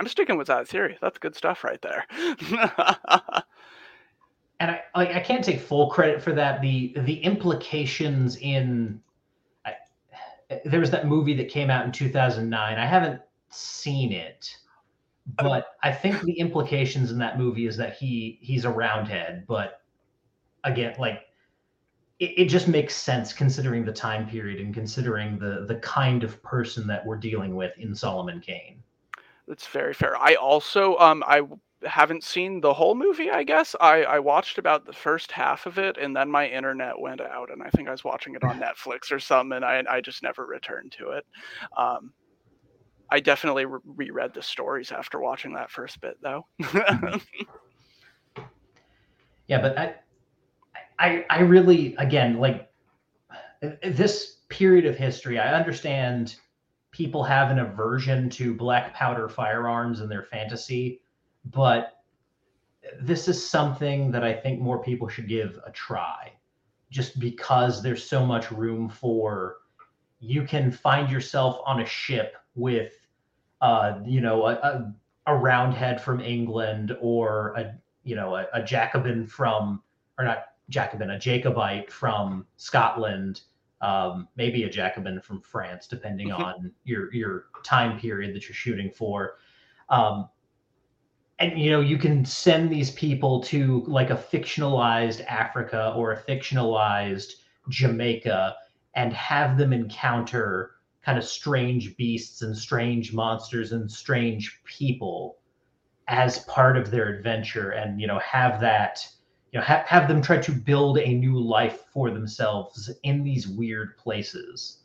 [0.00, 0.96] I'm sticking with that theory.
[1.02, 2.06] That's good stuff right there.
[4.60, 6.60] And I I can't take full credit for that.
[6.60, 9.00] The the implications in
[9.64, 9.72] I,
[10.66, 12.78] there was that movie that came out in 2009.
[12.78, 14.54] I haven't seen it,
[15.38, 19.80] but I think the implications in that movie is that he he's a roundhead, but
[20.64, 21.22] again, like
[22.18, 26.42] it, it just makes sense considering the time period and considering the the kind of
[26.42, 28.82] person that we're dealing with in Solomon Kane.
[29.50, 30.16] That's very fair.
[30.16, 31.42] I also um I
[31.84, 33.74] haven't seen the whole movie, I guess.
[33.80, 37.50] I I watched about the first half of it and then my internet went out
[37.50, 40.22] and I think I was watching it on Netflix or something and I I just
[40.22, 41.26] never returned to it.
[41.76, 42.12] Um
[43.10, 46.46] I definitely re- reread the stories after watching that first bit though.
[49.48, 49.94] Yeah, but I,
[51.00, 52.70] I, I really, again, like
[53.82, 56.36] this period of history, I understand
[57.00, 61.00] people have an aversion to black powder firearms in their fantasy,
[61.46, 62.02] but
[63.00, 66.30] this is something that I think more people should give a try,
[66.90, 69.56] just because there's so much room for
[70.18, 72.92] you can find yourself on a ship with,
[73.62, 74.94] uh, you know, a, a,
[75.28, 77.74] a roundhead from England or a
[78.04, 79.82] you know, a, a Jacobin from,
[80.18, 83.40] or not Jacobin, a Jacobite from Scotland,
[83.80, 86.44] um, maybe a Jacobin from France, depending Mhm.
[86.44, 89.38] on your your time period that you're shooting for.
[89.88, 90.28] Um,
[91.38, 96.22] and you know, you can send these people to like a fictionalized Africa or a
[96.22, 97.32] fictionalized
[97.68, 98.56] Jamaica
[98.94, 100.72] and have them encounter
[101.02, 105.38] kind of strange beasts and strange monsters and strange people
[106.08, 109.06] as part of their adventure and you know have that
[109.52, 113.48] you know ha- have them try to build a new life for themselves in these
[113.48, 114.78] weird places.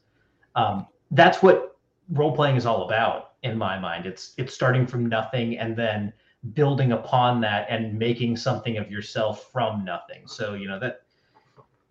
[0.56, 1.78] Um, that's what
[2.10, 4.06] role playing is all about in my mind.
[4.06, 6.14] It's it's starting from nothing and then
[6.54, 10.28] building upon that and making something of yourself from nothing.
[10.28, 11.02] So you know that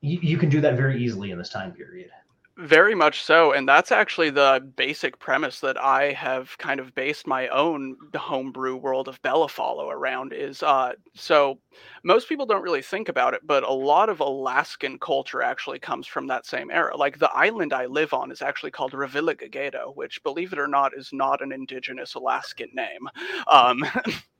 [0.01, 2.11] you, you can do that very easily in this time period
[2.57, 7.27] Very much so, and that's actually the basic premise that I have kind of based
[7.27, 11.59] my own homebrew world of Bellafallow around is uh so
[12.05, 16.07] most people don't really think about it, but a lot of Alaskan culture actually comes
[16.07, 16.97] from that same era.
[16.97, 20.93] Like the island I live on is actually called Revillagigedo, which believe it or not
[20.97, 23.09] is not an indigenous Alaskan name.
[23.51, 23.85] Um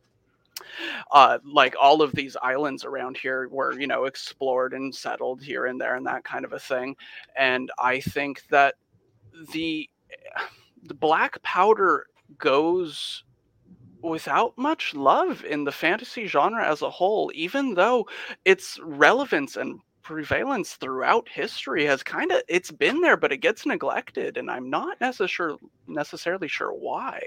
[1.11, 5.67] uh, like all of these islands around here were, you know, explored and settled here
[5.67, 6.97] and there and that kind of a thing.
[7.37, 8.75] And I think that
[9.53, 9.89] the
[10.85, 12.07] the black powder
[12.39, 13.25] goes
[14.03, 18.07] without much love in the fantasy genre as a whole, even though
[18.45, 23.65] its relevance and prevalence throughout history has kind of it's been there but it gets
[23.65, 27.21] neglected and i'm not necessarily necessarily sure why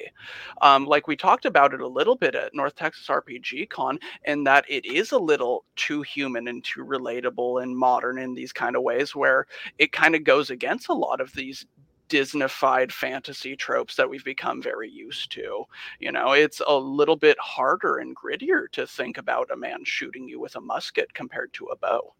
[0.61, 4.45] um, like we talked about it a little bit at north texas rpg con and
[4.45, 8.75] that it is a little too human and too relatable and modern in these kind
[8.75, 9.47] of ways where
[9.79, 11.65] it kind of goes against a lot of these
[12.09, 15.65] Disneyfied fantasy tropes that we've become very used to.
[15.99, 20.27] You know, it's a little bit harder and grittier to think about a man shooting
[20.27, 22.13] you with a musket compared to a bow.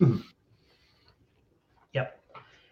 [0.00, 0.22] Mhm.
[1.94, 2.20] Yep.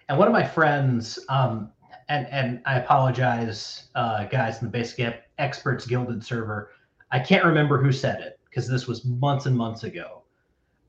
[0.08, 1.72] And one of my friends, um,
[2.08, 6.70] and and I apologize, uh, guys in the Basic Ep- Experts Gilded server.
[7.10, 10.22] I can't remember who said it because this was months and months ago.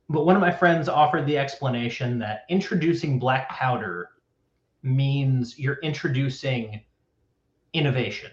[0.10, 4.10] But one of my friends offered the explanation that introducing black powder
[4.84, 6.82] means you're introducing
[7.74, 8.32] innovation.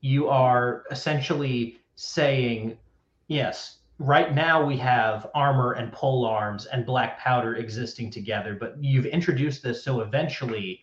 [0.00, 2.78] You are essentially saying,
[3.28, 8.76] yes, right now we have armor and pole arms and black powder existing together, but
[8.82, 10.80] you've introduced this so eventually,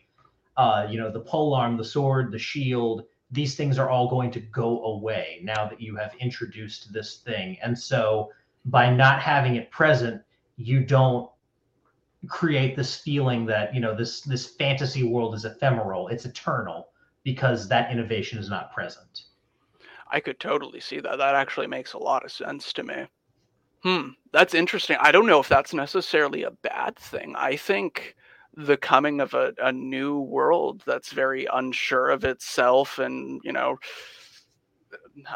[0.57, 4.31] uh, you know, the pole arm, the sword, the shield, these things are all going
[4.31, 7.57] to go away now that you have introduced this thing.
[7.61, 8.31] And so
[8.65, 10.21] by not having it present,
[10.57, 11.29] you don't
[12.27, 16.89] create this feeling that, you know, this this fantasy world is ephemeral, it's eternal
[17.23, 19.23] because that innovation is not present.
[20.09, 21.17] I could totally see that.
[21.17, 23.05] That actually makes a lot of sense to me.
[23.83, 24.97] Hmm, that's interesting.
[24.99, 27.35] I don't know if that's necessarily a bad thing.
[27.37, 28.15] I think
[28.55, 33.77] the coming of a, a new world that's very unsure of itself and, you know,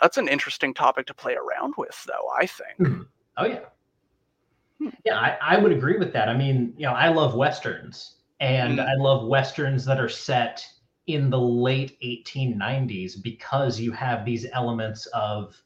[0.02, 2.78] that's an interesting topic to play around with, though, I think.
[2.80, 3.08] Mhm.
[3.38, 3.60] Oh yeah.
[4.80, 4.90] Hmm.
[5.06, 6.30] Yeah, I, I would agree with that.
[6.30, 8.88] I mean, you know, I love westerns and Mm.
[8.90, 10.66] I love westerns that are set
[11.08, 15.62] in the late 1890s because you have these elements of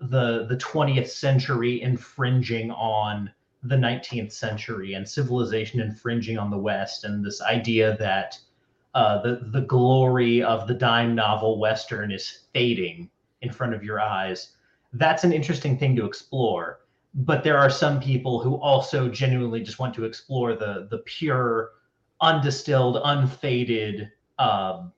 [0.00, 3.30] the the 20th century infringing on
[3.64, 8.38] the 19th century and civilization infringing on the West and this idea that
[8.94, 13.10] uh, the the glory of the dime novel western is fading
[13.42, 14.56] in front of your eyes.
[14.92, 16.80] That's an interesting thing to explore
[17.14, 21.72] but there are some people who also genuinely just want to explore the the pure
[22.20, 24.10] undistilled unfaded
[24.40, 24.92] um,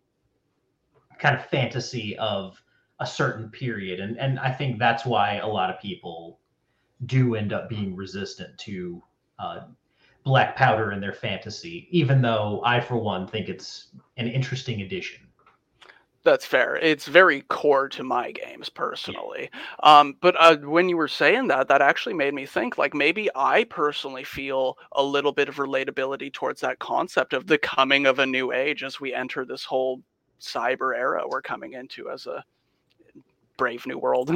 [1.19, 2.63] kind of fantasy of
[3.01, 4.01] a certain period.
[4.01, 6.39] And and i think that's why a lot of people
[7.07, 9.03] do end up being resistant to
[9.39, 9.61] uh,
[10.25, 13.89] black powder in their fantasy even though i for one think it's
[14.19, 15.21] an interesting addition
[16.25, 16.77] That's fair.
[16.77, 19.51] It's very core to my games personally.
[19.83, 23.29] Um, but uh, when you were saying that, that actually made me think like maybe
[23.35, 28.21] I personally feel a little bit of relatability towards that concept of the coming of
[28.21, 30.01] a new age as we enter this whole
[30.41, 32.45] cyber era we're coming into as a
[33.57, 34.31] brave new world.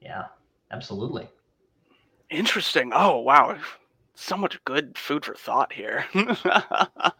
[0.00, 0.24] yeah
[0.70, 1.28] absolutely
[2.30, 2.90] Interesting.
[2.92, 3.56] Oh, wow.
[4.14, 6.04] So much good food for thought here.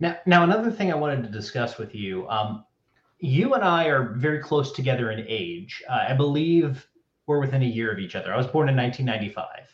[0.00, 2.28] Now, now another thing I wanted to discuss with you.
[2.28, 2.64] Um,
[3.18, 5.82] you and I are very close together in age.
[5.88, 6.86] Uh, I believe
[7.26, 8.32] we're within a year of each other.
[8.32, 9.68] I was born in 1995.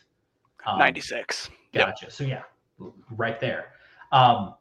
[0.65, 1.49] Um, 96.
[1.71, 1.87] Yep.
[1.87, 2.11] Gotcha.
[2.11, 2.43] So yeah,
[3.11, 3.73] right there.
[4.11, 4.55] Um,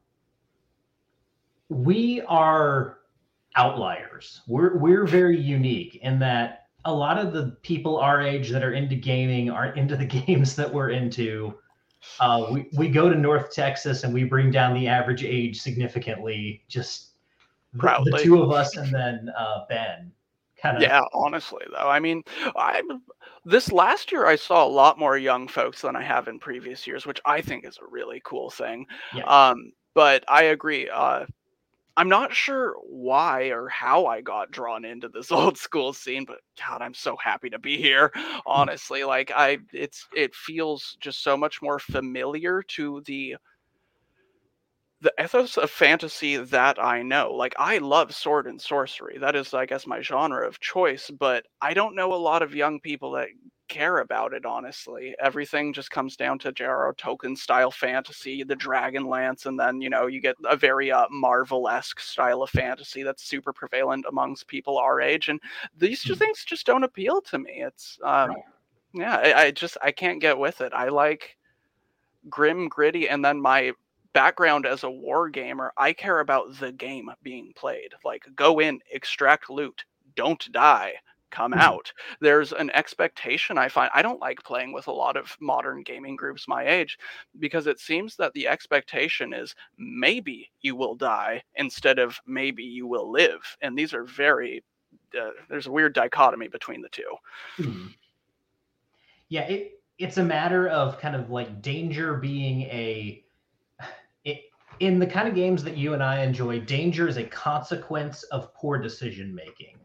[1.69, 2.99] we are
[3.57, 4.43] outliers.
[4.47, 8.73] We're we're very unique in that a lot of the people our age that are
[8.73, 11.55] into gaming aren't into the games that we're into.
[12.21, 16.63] Uh, we we go to North Texas and we bring down the average age significantly.
[16.69, 17.11] Just
[17.75, 20.13] the, the two of us and then uh, Ben.
[20.61, 20.83] Kind of.
[20.83, 21.89] Yeah, honestly though.
[21.89, 22.23] I mean,
[22.57, 22.83] I
[23.45, 26.87] this last year I saw a lot more young folks than I have in previous
[26.87, 28.87] years, which I think is a really cool thing.
[29.15, 29.25] Yeah.
[29.25, 30.89] Um, but I agree.
[30.89, 31.27] Uh,
[31.97, 36.41] I'm not sure why or how I got drawn into this old school scene, but
[36.59, 38.11] God, I'm so happy to be here.
[38.15, 38.41] Mm.
[38.47, 43.37] Honestly, like I, it's it feels just so much more familiar to the
[45.03, 47.33] the ethos of fantasy that I know.
[47.33, 49.19] Like I love sword and sorcery.
[49.19, 51.11] That is, I guess, my genre of choice.
[51.11, 53.29] But I don't know a lot of young people that
[53.69, 55.15] care about it honestly.
[55.21, 56.95] Everything just comes down to J.R.R.
[56.95, 61.69] Tolkien style fantasy, the Dragonlance, and then you know you get a very uh, Marvel
[61.69, 65.41] esque style of fantasy that's super prevalent amongst people our age, and
[65.77, 66.19] these two hmm.
[66.19, 67.63] things just don't appeal to me.
[67.63, 68.35] It's um,
[68.93, 70.73] yeah, I, I just I can't get with it.
[70.73, 71.37] I like
[72.29, 73.73] grim, gritty, and then my
[74.13, 77.93] background as a war gamer, I care about the game being played.
[78.05, 80.95] Like go in, extract loot, don't die
[81.37, 81.61] come mm-hmm.
[81.61, 81.93] out.
[82.21, 83.91] There's an expectation I find.
[83.95, 86.99] I don't like playing with a lot of modern gaming groups my age
[87.39, 92.87] because it seems that the expectation is maybe you will die instead of maybe you
[92.87, 93.57] will live.
[93.61, 94.65] And these are very,
[95.19, 97.03] uh, there's a weird dichotomy between the 2
[97.59, 97.87] mm-hmm.
[99.29, 103.23] Yeah, it, it's a matter of kind of like danger being a.
[104.79, 108.53] In the kind of games that you and I enjoy, danger is a consequence of
[108.53, 109.79] poor decision making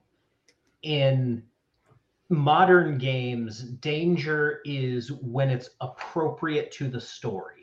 [0.84, 1.44] in
[2.30, 7.61] modern games, danger is when it's appropriate to the story.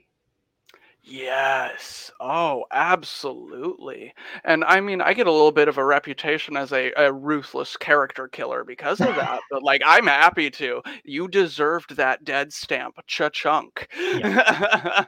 [1.08, 2.10] Yes.
[2.20, 4.12] Oh, absolutely.
[4.44, 7.76] And I mean, I get a little bit of a reputation as a, a ruthless
[7.76, 9.40] character killer because of that.
[9.50, 10.82] but like, I'm happy to.
[11.04, 13.88] You deserved that dead stamp, cha-chunk.
[13.98, 15.04] Yeah.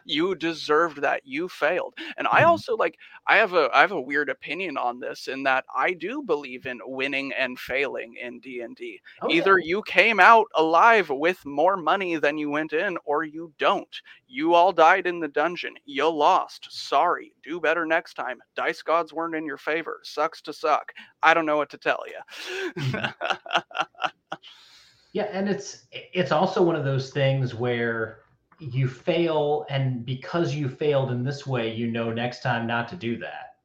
[0.04, 1.22] you deserved that.
[1.24, 1.94] You failed.
[2.16, 2.50] And I mm-hmm.
[2.50, 2.98] also like.
[3.26, 6.66] I have a I have a weird opinion on this in that I do believe
[6.66, 9.00] in winning and failing in D and D.
[9.22, 13.52] Oh, Either you came out alive with more money than you went in, or you
[13.58, 14.00] don't.
[14.28, 15.74] You all died in the dungeon.
[15.84, 16.68] You lost.
[16.70, 17.32] Sorry.
[17.42, 18.38] Do better next time.
[18.56, 20.00] Dice gods weren't in your favor.
[20.02, 20.92] Sucks to suck.
[21.22, 22.72] I don't know what to tell you.
[22.82, 24.08] Mm-hmm.
[25.12, 28.20] yeah, and it's it's also one of those things where
[28.58, 32.96] you fail and because you failed in this way, you know next time not to
[32.96, 33.56] do that.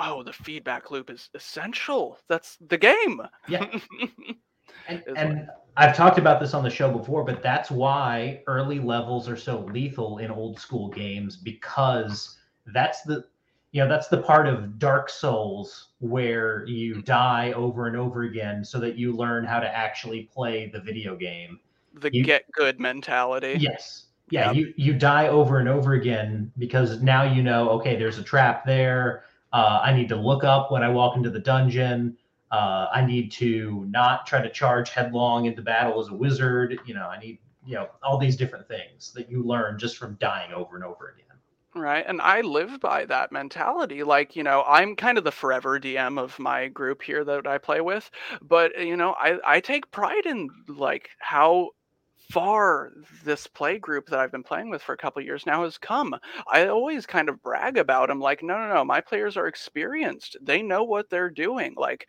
[0.00, 2.18] Oh, the feedback loop is essential.
[2.28, 3.22] That's the game.
[3.48, 3.66] Yeah.
[4.88, 9.28] And, and I've talked about this on the show before, but that's why early levels
[9.28, 13.24] are so lethal in old school games because that's the
[13.70, 17.02] you know that's the part of Dark Souls where you mm-hmm.
[17.02, 21.14] die over and over again so that you learn how to actually play the video
[21.14, 21.60] game.
[21.94, 23.56] The you, get good mentality.
[23.60, 24.06] Yes.
[24.30, 28.22] Yeah, you you die over and over again because now you know okay, there's a
[28.22, 29.24] trap there.
[29.52, 32.16] Uh, I need to look up when I walk into the dungeon.
[32.50, 36.78] Uh, I need to not try to charge headlong into battle as a wizard.
[36.86, 40.14] You know, I need, you know, all these different things that you learn just from
[40.14, 41.24] dying over and over again.
[41.74, 42.04] Right.
[42.06, 44.02] And I live by that mentality.
[44.02, 47.58] Like, you know, I'm kind of the forever DM of my group here that I
[47.58, 48.10] play with.
[48.40, 51.70] But, you know, I, I take pride in like how
[52.30, 52.92] far
[53.24, 56.14] this play group that I've been playing with for a couple years now has come.
[56.52, 60.36] I always kind of brag about them like no no no my players are experienced.
[60.42, 61.74] They know what they're doing.
[61.76, 62.06] Like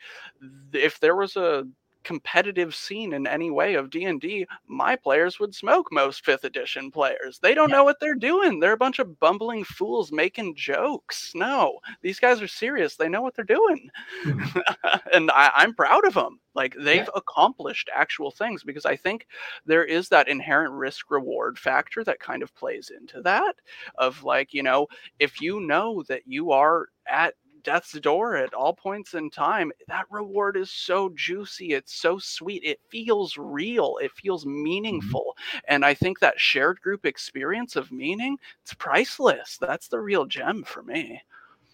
[0.73, 1.65] if there was a
[2.03, 7.39] competitive scene in any way of D&D, my players would smoke most 5th edition players.
[7.39, 7.77] They don't yeah.
[7.77, 8.59] know what they're doing.
[8.59, 11.31] They're a bunch of bumbling fools making jokes.
[11.35, 12.95] No, these guys are serious.
[12.95, 13.89] They know what they're doing.
[14.25, 14.59] Mm-hmm.
[15.13, 16.39] and I, am proud of them.
[16.55, 17.15] Like they've yeah.
[17.15, 19.27] accomplished actual things because I think
[19.65, 23.55] there is that inherent risk reward factor that kind of plays into that
[23.97, 24.87] of like, you know,
[25.19, 30.05] if you know that you are at death's door at all points in time that
[30.09, 34.63] reward is so juicy it's so sweet it feels real it feels mm-hmm.
[34.63, 35.59] meaningful mm-hmm.
[35.67, 40.63] and i think that shared group experience of meaning it's priceless that's the real gem
[40.63, 41.21] for me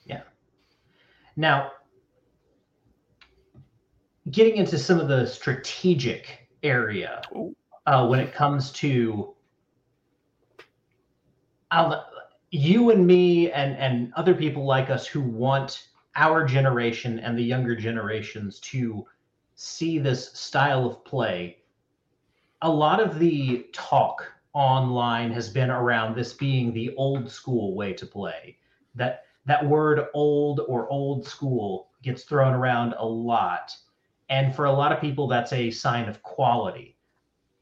[0.06, 0.22] yeah
[1.36, 1.72] now
[4.32, 7.22] getting into some of the strategic area
[7.86, 9.36] uh, when it comes to
[11.72, 12.06] I'll,
[12.56, 17.44] you and me and and other people like us who want our generation and the
[17.44, 19.06] younger generations to
[19.56, 21.58] see this style of play
[22.62, 27.94] a lot of the talk online has been around this being the old school way
[27.94, 28.58] to play
[28.96, 33.76] that that word old or old school gets thrown around a lot.
[34.30, 36.98] And for a lot of people that's a sign of quality.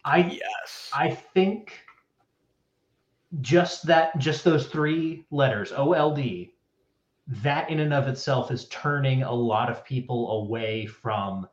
[0.06, 0.90] I yes.
[0.94, 1.83] I think
[3.42, 6.20] just that just those three letters old
[7.28, 11.48] that in and of itself is turning a lot of people away from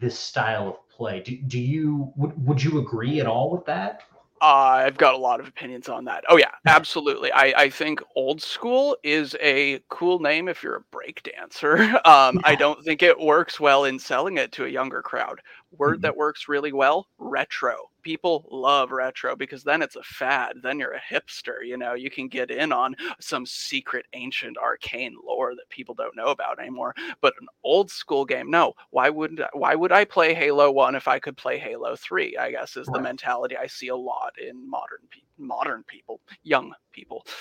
[0.00, 4.02] this style of play do, do you would, would you agree at all with that
[4.40, 6.24] uh, I've got a lot of opinions on that.
[6.28, 7.30] Oh yeah, absolutely.
[7.30, 11.76] I, I think old school is a cool name if you're a break dancer.
[12.04, 12.40] Um, yeah.
[12.42, 15.40] I don't think it works well in selling it to a younger crowd.
[15.78, 16.00] Word mm-hmm.
[16.02, 20.56] that works really well, retro people love retro because then it's a fad.
[20.62, 25.16] Then you're a hipster, you know, you can get in on some secret ancient arcane
[25.24, 26.94] lore that people don't know about anymore.
[27.20, 28.74] But an old school game, no.
[28.90, 29.40] Why wouldn't?
[29.52, 32.36] why would I play Halo 1 if I could play Halo 3?
[32.36, 33.02] I guess is the Right.
[33.02, 37.24] mentality I see a lot in modern pe- modern people, young people.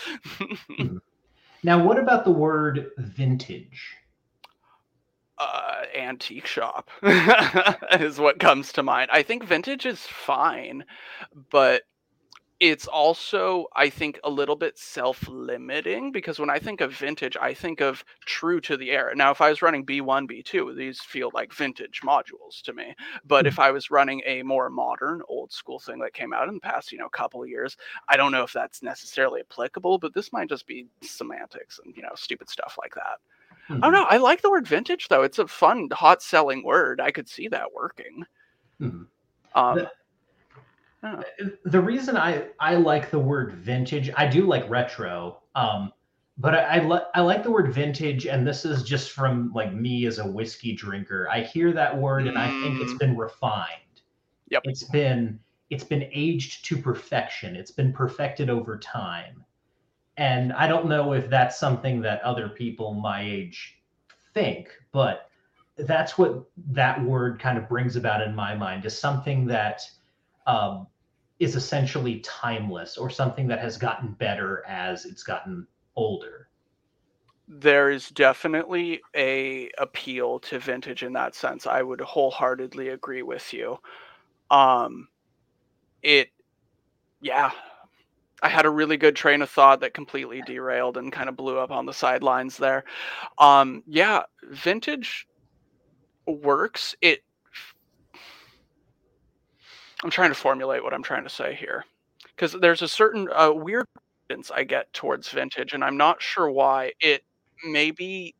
[0.80, 0.98] Mm-hmm.
[1.64, 3.96] Now, what about the word vintage?
[5.42, 6.90] Uh, antique shop
[8.00, 9.10] is what comes to mind.
[9.12, 10.86] I think vintage is fine,
[11.50, 11.82] but
[12.60, 17.36] it's also, I think, a little bit self limiting because when I think of vintage,
[17.42, 19.16] I think of true to the era.
[19.16, 22.94] Now, if I was running B1, B2, these feel like vintage modules to me.
[23.26, 26.54] But if I was running a more modern, old school thing that came out in
[26.54, 27.76] the past, you know, couple of years,
[28.08, 32.04] I don't know if that's necessarily applicable, but this might just be semantics and, you
[32.04, 33.18] know, stupid stuff like that.
[33.72, 34.06] I don't know.
[34.10, 35.24] I like the word vintage though.
[35.24, 37.00] It's a fun, hot selling word.
[37.00, 38.26] I could see that working.
[38.82, 39.08] Mhm.
[39.56, 39.88] Um,
[41.04, 45.92] The- the reason I I like the word vintage, I do like retro, um,
[46.38, 49.74] but I I, li- I like the word vintage, and this is just from like
[49.74, 51.28] me as a whiskey drinker.
[51.30, 54.02] I hear that word, and I think it's been refined.
[54.50, 54.62] Yep.
[54.66, 55.40] It's been
[55.72, 57.56] it's been aged to perfection.
[57.56, 59.44] It's been perfected over time,
[60.22, 63.82] and I don't know if that's something that other people my age
[64.36, 65.32] think, but
[65.78, 66.44] that's what
[66.74, 69.82] that word kind of brings about in my mind is something that
[70.46, 70.86] um,
[71.40, 75.66] is essentially timeless or something that has gotten better as it's gotten
[75.96, 76.50] older.
[77.48, 81.68] there is definitely a appeal to vintage in that sense.
[81.68, 83.78] I would wholeheartedly agree with you.
[84.52, 85.08] Um,
[86.04, 86.30] it,
[87.22, 87.52] yeah,
[88.42, 91.60] I had a really good train of thought that completely derailed and kind of blew
[91.60, 92.84] up on the sidelines there.
[93.38, 95.28] Um, yeah, vintage
[96.26, 96.96] works.
[97.02, 97.24] It.
[100.04, 101.86] I'm trying to formulate what I'm trying to say here,
[102.36, 103.86] because there's a certain uh, weird
[104.56, 106.94] I get towards vintage, and I'm not sure why.
[107.02, 107.24] It
[107.66, 108.34] maybe.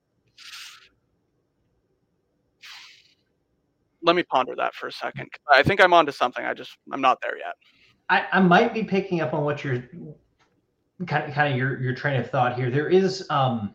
[4.02, 5.28] Let me ponder that for a second.
[5.52, 6.44] I think I'm onto something.
[6.46, 7.56] I just I'm not there yet.
[8.12, 9.84] I, I might be picking up on what you're
[11.08, 12.70] kind of kind of your your train of thought here.
[12.70, 13.74] There is um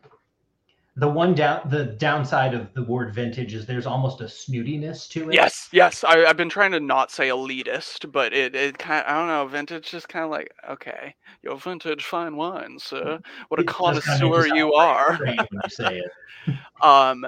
[0.96, 5.30] the one down the downside of the word vintage is there's almost a snootiness to
[5.30, 5.34] it.
[5.34, 6.04] Yes, yes.
[6.04, 9.46] I, I've been trying to not say elitist, but it, it kind I don't know.
[9.46, 13.18] Vintage is kind of like okay, your vintage fine wine, sir.
[13.48, 15.14] What a It does kinda connoisseur you are.
[15.14, 16.12] strange when you it.
[16.82, 17.26] Um,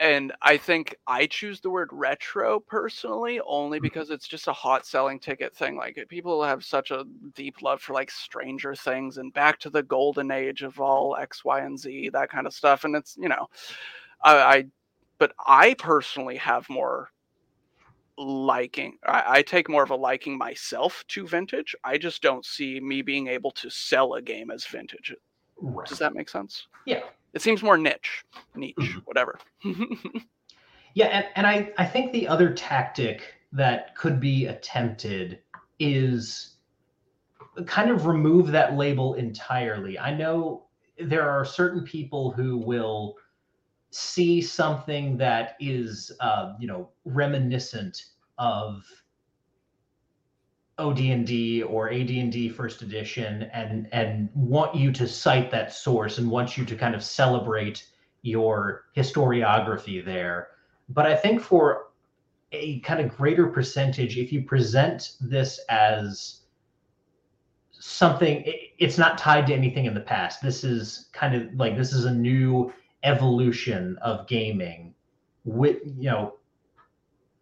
[0.00, 3.82] and I think I choose the word retro personally only Mhm.
[3.82, 5.76] because it's just a hot selling ticket thing.
[5.76, 9.82] Like people have such a deep love for like Stranger Things and back to the
[9.82, 12.84] golden age of all X, Y, and Z, that kind of stuff.
[12.84, 13.48] And it's you know,
[14.24, 14.64] I, I
[15.18, 17.10] but I personally have more
[18.16, 18.98] liking.
[19.06, 21.74] I, I take more of a liking myself to vintage.
[21.84, 25.14] I just don't see me being able to sell a game as vintage.
[25.60, 25.88] Right.
[25.88, 26.66] Does that make sense?
[26.86, 27.02] Yeah.
[27.34, 28.24] It seems more niche,
[28.54, 29.02] niche, Mhm.
[29.04, 29.38] whatever.
[30.94, 35.40] Yeah, and, and I, I think the other tactic that could be attempted
[35.78, 36.56] is
[37.66, 39.98] kind of remove that label entirely.
[39.98, 40.66] I know
[40.98, 43.16] there are certain people who will
[43.90, 48.06] see something that is, uh, you know, reminiscent
[48.38, 48.82] of
[50.78, 56.56] OD&D or AD&D first edition and and want you to cite that source and want
[56.56, 57.84] you to kind of celebrate
[58.22, 60.48] your historiography there.
[60.88, 61.88] But I think for
[62.52, 66.42] a kind of greater percentage, if you present this as
[67.72, 70.42] something, it- it's not tied to anything in the past.
[70.42, 72.72] This is kind of like this is a new
[73.02, 74.94] evolution of gaming
[75.44, 76.34] with, you know,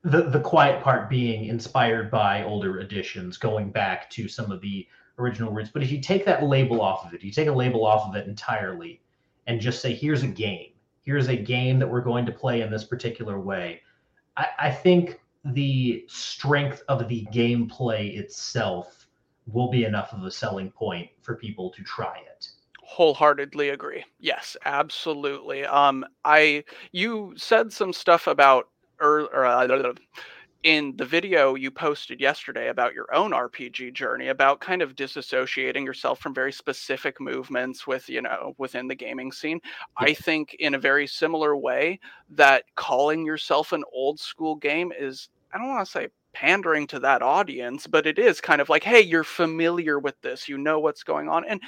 [0.06, 4.86] the the quiet part being inspired by older editions, going back to some of the
[5.18, 5.70] original roots.
[5.72, 8.14] But if you take that label off of it, you take a label off of
[8.14, 9.02] it entirely,
[9.48, 10.70] and just say, "Here's a game.
[11.02, 13.82] Here's a game that we're going to play in this particular way."
[14.36, 19.08] I, I think the strength of the gameplay itself
[19.52, 22.48] will be enough of a selling point for people to try it.
[22.82, 24.04] Wholeheartedly agree.
[24.20, 25.64] Yes, absolutely.
[25.64, 28.68] Um, I you said some stuff about
[29.00, 29.92] or, or uh,
[30.66, 35.84] in the video you posted yesterday about your own RPG journey, about kind of disassociating
[35.84, 39.60] yourself from very specific movements with you know within the gaming scene.
[39.96, 45.28] I think in a very similar way that calling yourself an old school game is
[45.54, 48.82] I don't want to say pandering to that audience, but it is kind of like,
[48.82, 51.60] hey, you're familiar with this, you know what's going on, and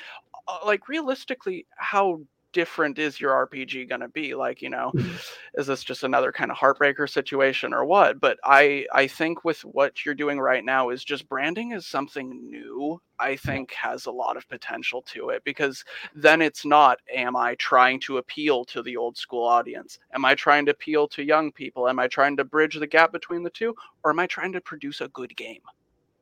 [0.49, 2.21] uh, like realistically, how
[2.53, 4.35] different is your RPG going to be?
[4.35, 5.21] Like, you know, Mhm.
[5.55, 8.21] is this just another kind of heartbreaker situation or what?
[8.21, 12.51] But I I think with what you're doing right now is just branding is something
[12.51, 13.01] new.
[13.21, 15.85] I think has a lot of potential to it because
[16.15, 19.99] then it's not am I trying to appeal to the old school audience?
[20.15, 21.89] Am I trying to appeal to young people?
[21.89, 23.75] Am I trying to bridge the gap between the two
[24.05, 25.63] or am I trying to produce a good game?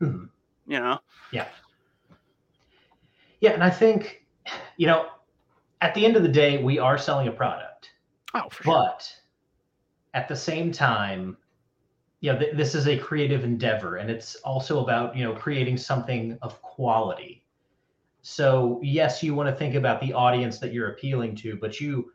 [0.00, 0.30] Mhm.
[0.66, 0.98] You know?
[1.30, 1.48] Yeah.
[3.40, 4.24] Yeah, and I think,
[4.78, 5.10] you know,
[5.80, 7.90] at the end of the day, we are selling a product,
[8.34, 8.74] Oh, for sure.
[8.74, 9.14] but
[10.14, 11.36] at the same time,
[12.20, 15.76] you know, th- this is a creative endeavor, and it's also about you know creating
[15.76, 17.44] something of quality.
[18.22, 22.10] So yes, you want to think about the audience that you're appealing to, but you,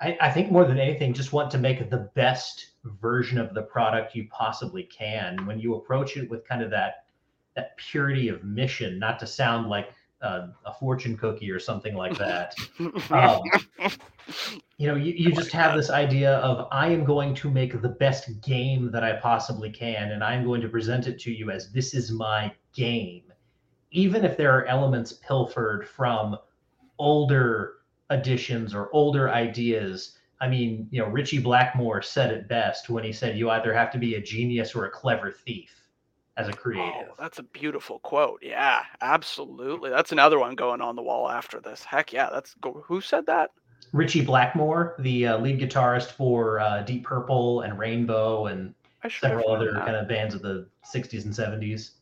[0.00, 3.62] I, I think more than anything, just want to make the best version of the
[3.62, 5.44] product you possibly can.
[5.46, 7.04] When you approach it with kind of that
[7.56, 9.90] that purity of mission, not to sound like
[10.22, 12.54] uh, a fortune cookie or something like that.
[13.10, 13.40] Um,
[14.78, 17.88] you know, you, you just have this idea of I am going to make the
[17.88, 21.72] best game that I possibly can, and I'm going to present it to you as
[21.72, 23.24] this is my game.
[23.90, 26.38] Even if there are elements pilfered from
[26.98, 27.74] older
[28.10, 30.18] editions or older ideas.
[30.40, 33.90] I mean, you know, Ritchie Blackmore said it best when he said you either have
[33.92, 35.79] to be a genius or a clever thief
[36.40, 37.08] as a creative.
[37.10, 38.40] Oh, that's a beautiful quote.
[38.42, 39.90] Yeah, absolutely.
[39.90, 41.84] That's another one going on the wall after this.
[41.84, 43.50] Heck yeah, that's who said that?
[43.92, 49.28] Ritchie Blackmore, the uh, lead guitarist for uh, Deep Purple and Rainbow and I should
[49.28, 49.84] have several other that.
[49.84, 51.92] kind of bands of the 60s and 70s.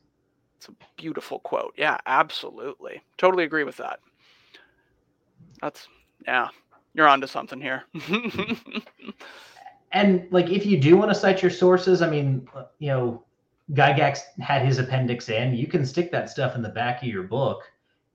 [0.57, 1.75] It's a beautiful quote.
[1.77, 3.01] Yeah, absolutely.
[3.17, 4.01] Totally agree with that.
[5.63, 5.87] That's
[6.27, 6.49] yeah.
[6.95, 7.85] You're onto something here.
[9.93, 13.25] And like, if you do want to cite your sources, I mean, uh, you know,
[13.73, 15.55] Gygax had his appendix in.
[15.55, 17.63] You can stick that stuff in the back of your book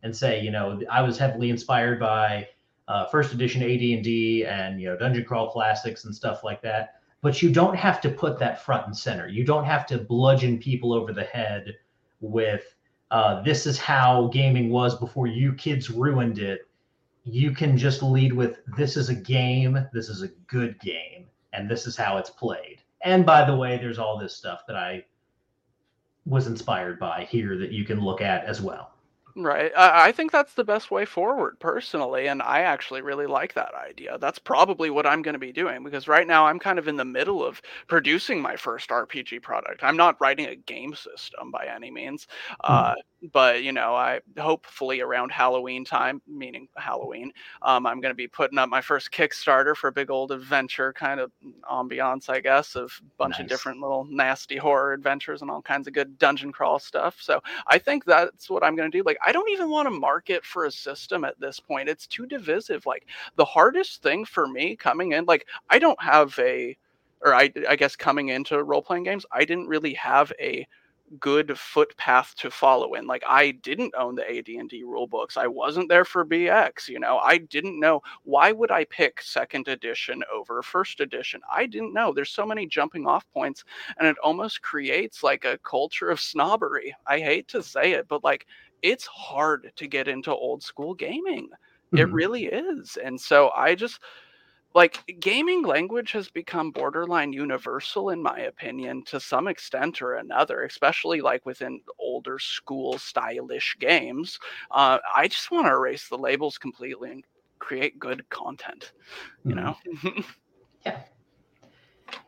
[0.01, 2.47] and say, you know, I was heavily inspired by
[2.87, 6.95] uh, first edition AD&D and you know Dungeon Crawl classics and stuff like that.
[7.21, 9.27] But you don't have to put that front and center.
[9.27, 11.73] You don't have to bludgeon people over the head
[12.19, 12.75] with
[13.11, 16.67] uh, this is how gaming was before you kids ruined it.
[17.23, 19.87] You can just lead with this is a game.
[19.93, 22.79] This is a good game and this is how it's played.
[23.05, 25.05] And by the way, there's all this stuff that I
[26.25, 28.93] was inspired by here that you can look at as well.
[29.35, 29.71] Right.
[29.75, 32.27] I, I think that's the best way forward, personally.
[32.27, 34.17] And I actually really like that idea.
[34.19, 36.97] That's probably what I'm going to be doing because right now I'm kind of in
[36.97, 39.83] the middle of producing my first RPG product.
[39.83, 42.27] I'm not writing a game system by any means.
[42.63, 42.93] Uh,
[43.31, 48.27] but, you know, I hopefully around Halloween time, meaning Halloween, um, I'm going to be
[48.27, 51.31] putting up my first Kickstarter for a big old adventure kind of
[51.71, 55.87] ambiance, I guess, of a bunch of different little nasty horror adventures and all kinds
[55.87, 57.17] of good dungeon crawl stuff.
[57.21, 59.03] So I think that's what I'm going to do.
[59.05, 61.87] Like, I don't even want to market for a system at this point.
[61.87, 62.85] It's too divisive.
[62.85, 63.05] Like,
[63.37, 66.75] the hardest thing for me coming in, like, I don't have a,
[67.21, 70.67] or I, I guess coming into role playing games, I didn't really have a
[71.19, 73.05] good footpath to follow in.
[73.07, 75.37] Like, I didn't own the AD&D rule books.
[75.37, 76.89] I wasn't there for BX.
[76.89, 81.41] You know, I didn't know why would I pick second edition over first edition.
[81.51, 82.13] I didn't know.
[82.13, 83.63] There's so many jumping off points,
[83.97, 86.95] and it almost creates like a culture of snobbery.
[87.07, 88.45] I hate to say it, but like
[88.81, 91.49] it's hard to get into old school gaming.
[91.95, 92.11] It Mhm.
[92.11, 92.97] really is.
[92.97, 93.99] And so I just
[94.73, 100.63] like gaming language has become borderline universal in my opinion to some extent or another
[100.63, 104.39] especially like within older school stylish games.
[104.71, 107.23] Uh, i just want to erase the labels completely and
[107.59, 108.93] create good content
[109.47, 109.55] you Mhm.
[109.55, 109.75] know?
[110.85, 111.01] Yeah,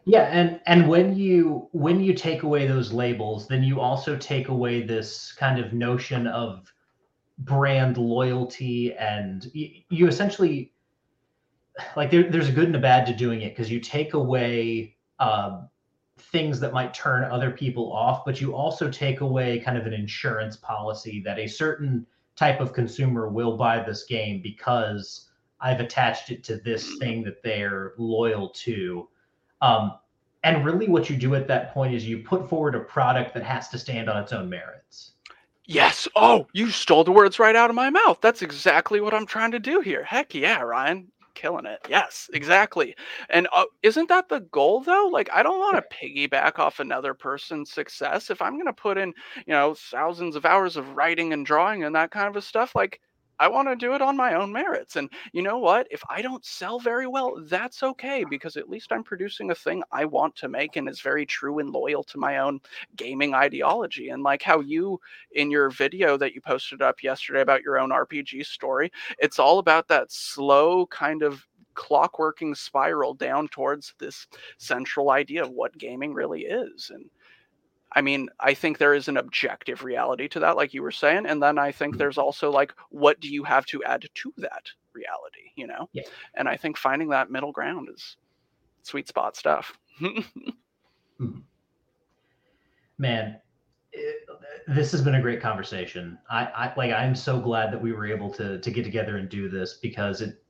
[0.05, 4.47] Yeah, and and when you when you take away those labels, then you also take
[4.49, 6.71] away this kind of notion of
[7.39, 10.74] brand loyalty, and you, you essentially
[11.95, 14.95] like there, there's a good and a bad to doing it because you take away
[15.19, 15.69] um,
[16.17, 19.93] things that might turn other people off, but you also take away kind of an
[19.93, 22.05] insurance policy that a certain
[22.36, 27.41] type of consumer will buy this game because I've attached it to this thing that
[27.43, 29.07] they're loyal to.
[29.61, 29.93] Um,
[30.43, 33.43] and really, what you do at that point is you put forward a product that
[33.43, 35.13] has to stand on its own merits.
[35.65, 39.26] yes oh you stole the words right out of my mouth that's exactly what i'm
[39.26, 41.79] trying to do here heck yeah ryan killing it.
[41.89, 42.95] Yes exactly.
[43.29, 45.09] And uh, isn't that the goal though?
[45.11, 48.29] Like i don't want to piggyback off another person's success.
[48.31, 49.09] If i'm going to put in
[49.45, 52.75] you know thousands of hours of writing and drawing and that kind of a stuff
[52.75, 52.99] like
[53.39, 54.95] I want to do it on my own merits.
[54.95, 55.88] And you know what?
[55.91, 59.83] If I don't sell very well, that's okay because at least I'm producing a thing
[59.91, 62.59] I want to make and is very true and loyal to my own
[62.95, 64.09] gaming ideology.
[64.09, 64.99] And like how you,
[65.33, 69.59] in your video that you posted up yesterday about your own RPG story, it's all
[69.59, 74.27] about that slow kind of clockworking spiral down towards this
[74.57, 76.89] central idea of what gaming really is.
[76.93, 77.09] And
[77.95, 81.25] I mean, I think there is an objective reality to that, like you were saying.
[81.25, 81.99] And then I think Mm-hmm.
[81.99, 85.89] there's also like, what do you have to add to that reality, you know?
[85.93, 86.03] Yeah.
[86.35, 88.17] And I think finding that middle ground is
[88.83, 89.77] sweet spot stuff.
[92.97, 93.39] Man,
[93.91, 94.27] it,
[94.67, 96.17] this has been a great conversation.
[96.29, 96.91] I, I like.
[96.91, 100.21] I'm so glad that we were able to to get together and do this because
[100.21, 100.41] it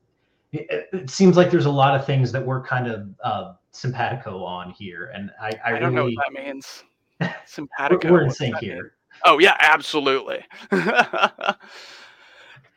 [0.51, 4.43] it, it seems like there's a lot of things that we're kind of uh, simpatico
[4.43, 6.83] on here, and I I, I, don't know what that means.
[7.20, 8.11] We're, Simpatico.
[8.11, 8.93] we're in sync here.
[9.26, 10.45] Oh, yeah, absolutely.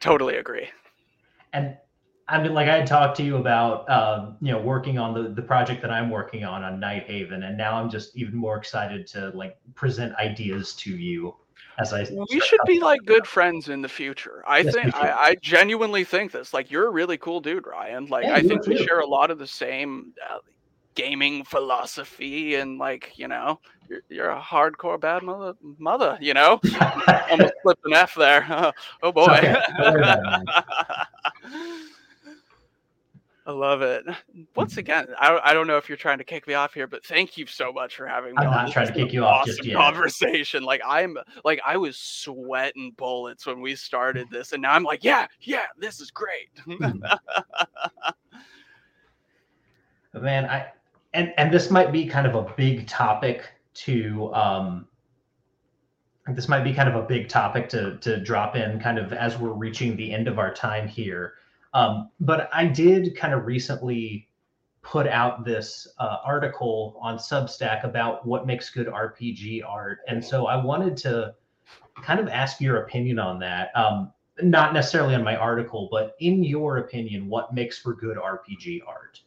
[0.00, 0.68] totally agree.
[1.52, 1.76] and
[2.30, 5.30] I mean, like I had talked to you about, um, you know, working on the
[5.30, 8.56] the project that I'm working on on Night Haven, and now I'm just even more
[8.58, 11.34] excited to like present ideas to you
[11.78, 12.06] as I.
[12.30, 14.44] we should be like good friends in the future.
[14.46, 14.94] I Yes, think.
[14.94, 16.52] I, I genuinely think this.
[16.52, 18.04] Like you're a really cool dude, Ryan.
[18.06, 18.84] Like Yeah, I think we too.
[18.84, 20.38] share a lot of the same uh,
[20.98, 26.60] gaming philosophy and like you know you're, you're a hardcore bad mother mother you know?
[27.30, 28.72] Almost flipped an f there.
[29.02, 29.26] Oh boy.
[29.26, 29.56] Okay.
[29.78, 30.48] Don't worry about it,
[33.46, 34.04] i love it.
[34.56, 37.06] Once again I, I don't know if you're trying to kick me off here but
[37.06, 39.46] thank you so much for having me I'm not trying to kick you an off
[39.46, 39.76] just awesome yet.
[39.76, 40.64] conversation.
[40.64, 45.04] Like i'm like i was sweating bullets when we started this and now i'm like
[45.04, 46.50] yeah yeah this is great.
[46.64, 46.98] Hmm.
[50.12, 50.72] But man, I
[51.14, 54.86] and and this might be kind of a big topic to um
[56.34, 59.38] this might be kind of a big topic to to drop in kind of as
[59.38, 61.34] we're reaching the end of our time here.
[61.74, 64.28] Um, but I did kind of recently
[64.82, 70.46] put out this uh, article on Substack about what makes good RPG art, and so
[70.46, 71.34] I wanted to
[72.02, 73.70] kind of ask your opinion on that.
[73.76, 78.80] Um, not necessarily on my article, but in your opinion, what makes for good RPG
[78.86, 79.20] art?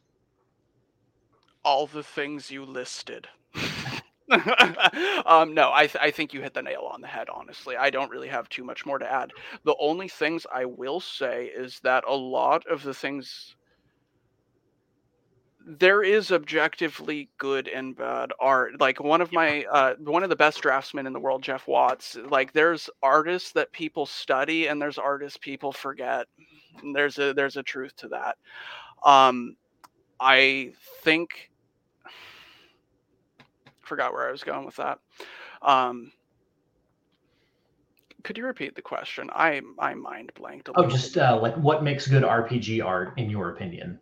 [1.63, 3.27] All the things you listed.
[5.25, 7.75] um, no, I, th- I think you hit the nail on the head, honestly.
[7.75, 9.31] I don't really have too much more to add.
[9.65, 13.55] The only things I will say is that a lot of the things.
[15.65, 18.79] There is objectively good and bad art.
[18.79, 22.17] Like one of my, uh, one of the best draftsmen in the world, Jeff Watts.
[22.29, 26.25] Like there's artists that people study, and there's artists people forget.
[26.81, 28.37] And there's a there's a truth to that.
[29.03, 29.55] Um,
[30.19, 30.71] I
[31.03, 31.50] think
[33.91, 34.99] forgot where I was going with that.
[35.61, 36.13] Um,
[38.23, 39.29] could you repeat the question?
[39.33, 40.85] I I mind blanked a little.
[40.85, 43.99] Oh, just uh, like what makes good RPG art in your opinion?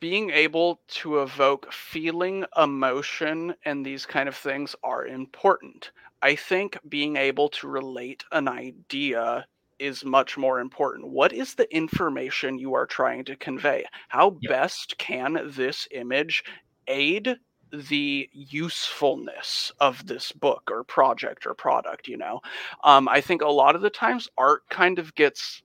[0.00, 5.92] being able to evoke feeling, emotion, and these kind of things are important.
[6.22, 9.46] I think being able to relate an idea
[9.78, 11.08] is much more important.
[11.08, 13.84] What is the information you are trying to convey?
[14.08, 14.50] How Yep.
[14.50, 16.42] best can this image
[16.88, 17.36] aid
[17.76, 22.40] the usefulness of this book or project or product, you know?
[22.84, 25.62] Um, I think a lot of the times art kind of gets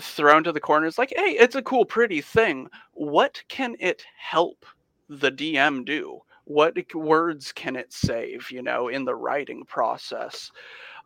[0.00, 0.86] thrown to the corner.
[0.86, 2.68] It's like, hey, it's a cool, pretty thing.
[2.92, 4.64] What can it help
[5.08, 6.20] the DM do?
[6.44, 10.50] What words can it save, you know, in the writing process?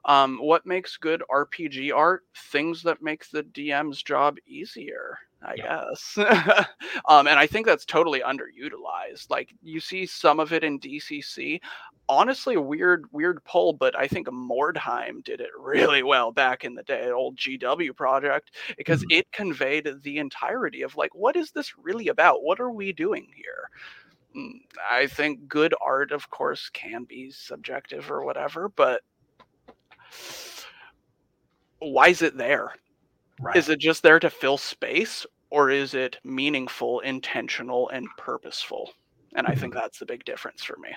[0.04, 2.22] Um, what makes good RPG art?
[2.36, 5.84] Things that make the DM's job easier, I Yeah.
[5.90, 6.18] guess.
[7.08, 9.30] um, and I think that's totally underutilized.
[9.30, 11.60] Like you see some of it in DCC.
[12.08, 16.74] Honestly, a weird, weird pull, but I think Mordheim did it really well back in
[16.74, 19.18] the day, old GW project, because Mhm.
[19.18, 22.42] it conveyed the entirety of like, what is this really about?
[22.42, 23.70] What are we doing here?
[24.36, 29.02] Mm, I think good art, of course, can be subjective or whatever, but
[31.78, 32.74] why is it there?
[33.42, 33.56] Right.
[33.56, 38.92] Is it just there to fill space, or is it meaningful, intentional, and purposeful?
[39.34, 40.90] And I think that's the big difference for me.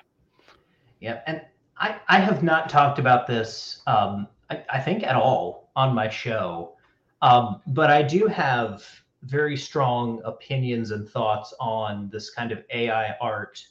[1.00, 1.42] Yeah, and
[1.78, 6.08] I I have not talked about this um, I, I think at all on my
[6.08, 6.76] show,
[7.22, 8.86] um, but I do have
[9.24, 13.66] very strong opinions and thoughts on this kind of AI art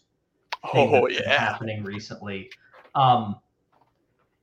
[0.73, 2.51] thing Oh that's yeah, happening recently.
[2.95, 3.37] Um,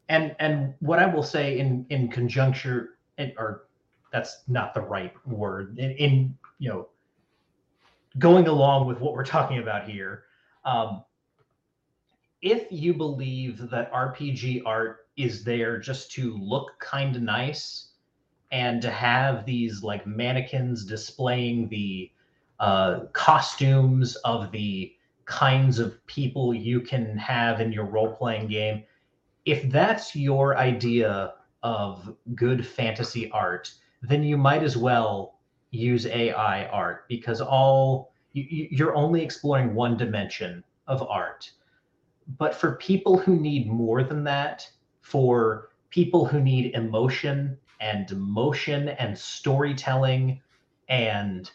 [0.09, 3.67] and and what I will say in in conjuncture, in, or
[4.11, 5.79] that's not the right word.
[5.79, 6.89] In, in you know,
[8.19, 10.23] going along with what we're talking about here,
[10.65, 11.03] um,
[12.41, 17.89] if you believe that RPG art is there just to look kind of nice
[18.51, 22.11] and to have these like mannequins displaying the
[22.59, 24.93] uh, costumes of the
[25.25, 28.83] kinds of people you can have in your role playing game.
[29.45, 33.71] If that's your idea of good fantasy art,
[34.01, 35.39] then you might as well
[35.71, 41.51] use AI art because all you, you're only exploring one dimension of art.
[42.37, 44.67] But for people who need more than that,
[45.01, 50.41] for people who need emotion and motion and storytelling
[50.87, 51.49] and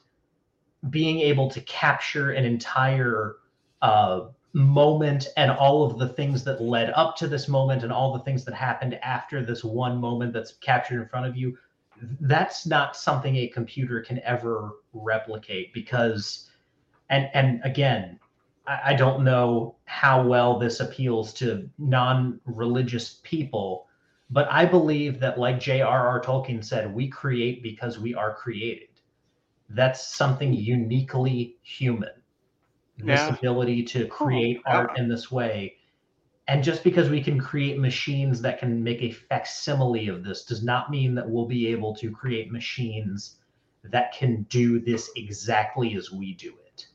[0.90, 3.36] being able to capture an entire
[3.82, 8.12] uh, moment and all of the things that led up to this moment and all
[8.12, 11.56] the things that happened after this one moment that's captured in front of you
[12.20, 16.50] that's not something a computer can ever replicate because
[17.10, 18.18] and and again
[18.66, 23.86] I, I don't know how well this appeals to non-religious people
[24.30, 26.20] but I believe that, like J.R.R.
[26.20, 28.88] Tolkien said, we create because we are created.
[29.70, 32.10] That's something uniquely human.
[32.98, 33.34] This Yeah.
[33.36, 34.76] ability to create yeah.
[34.78, 35.75] art in this way.
[36.48, 40.62] And just because we can create machines that can make a facsimile of this does
[40.62, 43.36] not mean that we'll be able to create machines
[43.82, 46.86] that can do this exactly as we do it.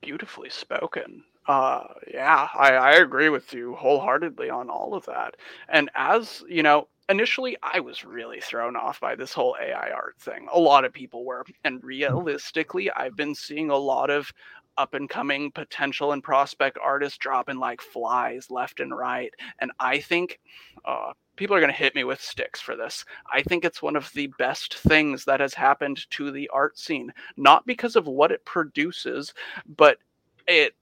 [0.00, 1.24] beautifully spoken.
[1.46, 5.36] Uh, yeah, I, I agree with you wholeheartedly on all of that.
[5.68, 10.16] And as you know, initially I was really thrown off by this whole AI art
[10.18, 10.46] thing.
[10.52, 11.44] A lot of people were.
[11.64, 14.32] And realistically, I've been seeing a lot of
[14.76, 19.32] up and coming potential and prospect artists dropping like flies left and right.
[19.60, 20.40] And I think
[20.84, 23.04] uh, people are going to hit me with sticks for this.
[23.32, 27.12] I think it's one of the best things that has happened to the art scene,
[27.36, 29.34] not because of what it produces,
[29.76, 29.98] but
[30.46, 30.74] it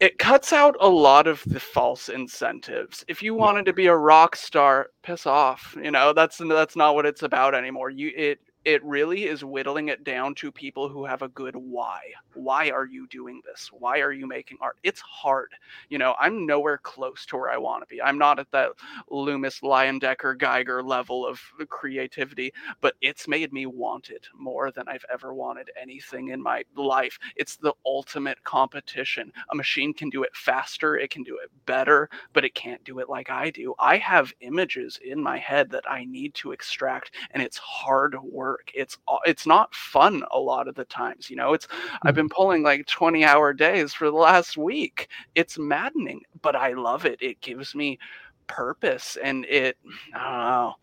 [0.00, 3.04] it cuts out a lot of the false incentives.
[3.06, 5.76] If you wanted to be a rock star, piss off.
[5.80, 7.88] You know, that's that's not what it's about anymore.
[7.88, 12.00] You it it really is whittling it down to people who have a good why.
[12.34, 13.70] Why are you doing this?
[13.72, 14.76] Why are you making art?
[14.82, 15.52] It's hard.
[15.88, 18.00] You know, I'm nowhere close to where I want to be.
[18.00, 18.70] I'm not at that
[19.10, 25.04] Loomis, Leyendecker, Giger level of creativity, but it's made me want it more than I've
[25.12, 27.18] ever wanted anything in my life.
[27.36, 29.32] It's the ultimate competition.
[29.50, 33.00] A machine can do it faster, it can do it better, but it can't do
[33.00, 33.74] it like I do.
[33.78, 38.51] I have images in my head that I need to extract, and it's hard work.
[38.74, 41.30] It's it's not fun a lot of the times.
[41.30, 41.68] You know, it's
[42.02, 45.08] I've been pulling like 20 hour days for the last week.
[45.34, 47.20] It's maddening, but I love it.
[47.20, 47.98] It gives me
[48.46, 49.76] purpose and it
[50.14, 50.74] I don't know.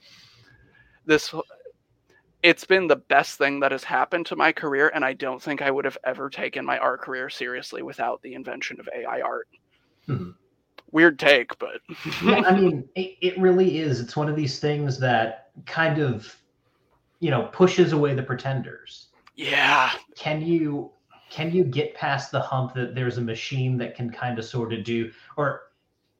[1.05, 1.33] This
[2.41, 5.61] it's been the best thing that has happened to my career and I don't think
[5.61, 9.47] I would have ever taken my art career seriously without the invention of AI art.
[10.07, 10.35] Mhm.
[10.91, 11.81] Weird take, but
[12.23, 13.99] yeah, I mean, it, it really is.
[13.99, 16.35] It's one of these things that kind of,
[17.19, 19.07] you know, pushes away the pretenders.
[19.35, 20.91] yeah, Can you
[21.29, 24.73] can you get past the hump that there's a machine that can kind of sort
[24.73, 25.61] of do or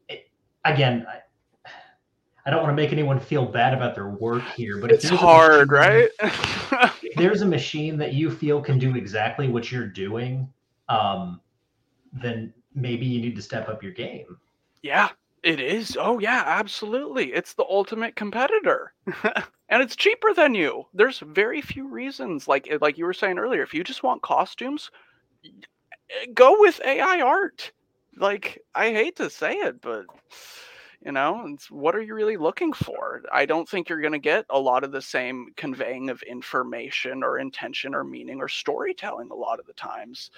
[0.08, 0.30] it,
[0.66, 1.20] again, I,
[2.46, 5.70] I don't want to make anyone feel bad about their work here, but it's hard,
[5.70, 6.10] machine- right?
[6.22, 10.52] if there's a machine that you feel can do exactly what you're doing,
[10.90, 11.42] um,
[12.14, 14.38] then maybe you need to step up your game.
[14.82, 15.10] Yeah,
[15.44, 15.98] it is.
[16.00, 17.34] Oh yeah, absolutely.
[17.34, 18.94] It's the ultimate competitor.
[19.70, 20.86] and it's cheaper than you.
[20.94, 24.22] There's very few reasons like eh, like you were saying earlier, if you just want
[24.22, 24.92] costumes,
[26.10, 27.72] eh, go with AI art.
[28.18, 30.06] Like I hate to say it, but
[31.06, 33.22] you know, it's what are you really looking for?
[33.32, 37.24] I don't think you're going to get a lot of the same conveying of information
[37.24, 40.30] or intention or meaning or storytelling a lot of the times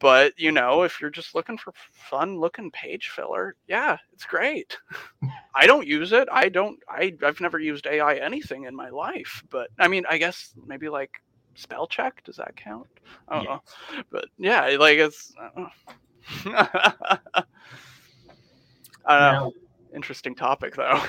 [0.00, 4.78] but you know if you're just looking for fun looking page filler yeah it's great
[5.54, 9.42] i don't use it i don't I, i've never used ai anything in my life
[9.50, 11.20] but i mean i guess maybe like
[11.54, 12.86] spell check does that count
[13.28, 13.50] i don't Yeah.
[13.50, 13.62] know
[14.10, 15.70] but yeah like it's I don't know.
[19.04, 19.32] I don't know.
[19.32, 19.52] Now,
[19.94, 21.02] interesting topic though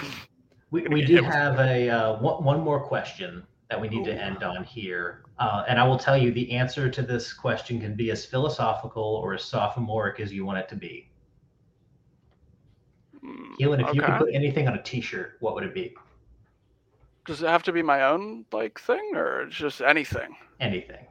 [0.72, 4.44] we, we do have a uh, one, one more question that we need to end
[4.44, 8.12] on here, uh, and I will tell you the answer to this question can be
[8.12, 11.10] as philosophical or as sophomoric as you want it to be.
[13.26, 15.96] Mm, Keelan, if you could put anything on a T-shirt, what would it be?
[17.26, 21.08] does it have to be my own like thing or just anything Anything.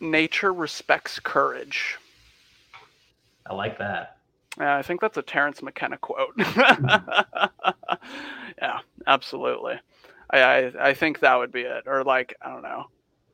[0.00, 1.98] nature respects courage
[3.44, 4.19] I like that.
[4.58, 6.34] Yeah, I think that's a Terence McKenna quote.
[8.58, 9.74] yeah, absolutely.
[10.30, 12.86] I, I I think that would be it, or like I don't know,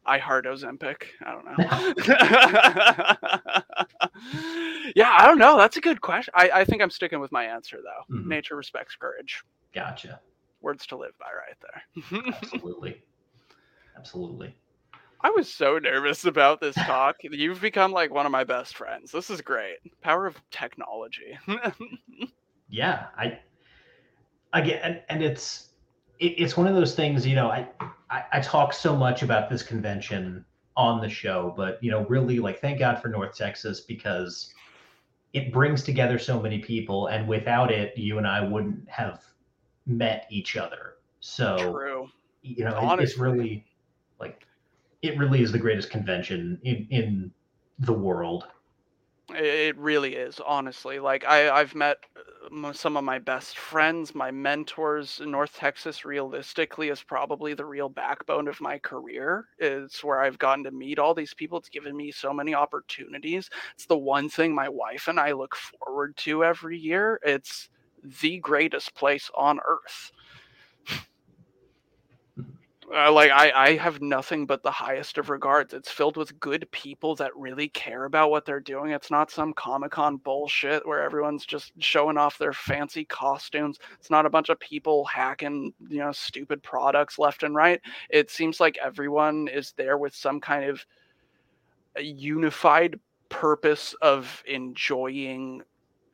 [0.05, 1.03] I heart Ozempic.
[1.25, 1.57] I don't know.
[4.95, 5.57] yeah, I don't know.
[5.57, 6.33] That's a good question.
[6.37, 8.05] I, I think I'm sticking with my answer though.
[8.15, 8.27] Mhm.
[8.27, 9.43] Nature respects courage.
[9.75, 10.21] Gotcha.
[10.61, 12.33] Words to live by, right there.
[12.43, 13.03] Absolutely.
[13.97, 14.55] Absolutely.
[15.21, 17.17] I was so nervous about this talk.
[17.23, 19.11] You've become like one of my best friends.
[19.11, 19.79] This is great.
[20.03, 21.39] Power of technology.
[22.69, 23.39] Yeah, I
[24.53, 25.69] again, and, and it's
[26.19, 27.25] it, it's one of those things.
[27.25, 27.69] You know, I,
[28.11, 30.45] I I talk so much about this convention
[30.77, 34.53] on the show, but you know, really, like, thank God for North Texas because
[35.33, 39.23] it brings together so many people, and without it, you and I wouldn't have
[39.87, 40.95] met each other.
[41.21, 42.09] So True.
[42.43, 43.65] you know, it- it's really
[44.19, 44.45] like
[45.03, 47.31] it really is the greatest convention in in
[47.79, 48.47] the world.
[49.31, 51.01] It really is, honestly.
[51.01, 55.21] Like I, I've met uh, some of my best friends, my mentors.
[55.25, 59.49] North Texas, realistically, is probably the real backbone of my career.
[59.59, 61.59] It's where I've gotten to meet all these people.
[61.59, 63.51] It's given me so many opportunities.
[63.75, 67.19] It's the one thing my wife and I look forward to every year.
[67.25, 67.69] It's
[68.21, 70.13] the greatest place on earth.
[72.95, 75.75] Uh, like I, I have nothing but the highest of regards.
[75.75, 78.93] It's filled with good people that really care about what they're doing.
[78.93, 83.79] It's not some Comic Con bullshit where everyone's just showing off their fancy costumes.
[83.99, 87.81] It's not a bunch of people hacking, you know, stupid products left and right.
[88.09, 90.87] It seems like everyone is there with some kind of
[91.97, 95.63] a unified purpose of enjoying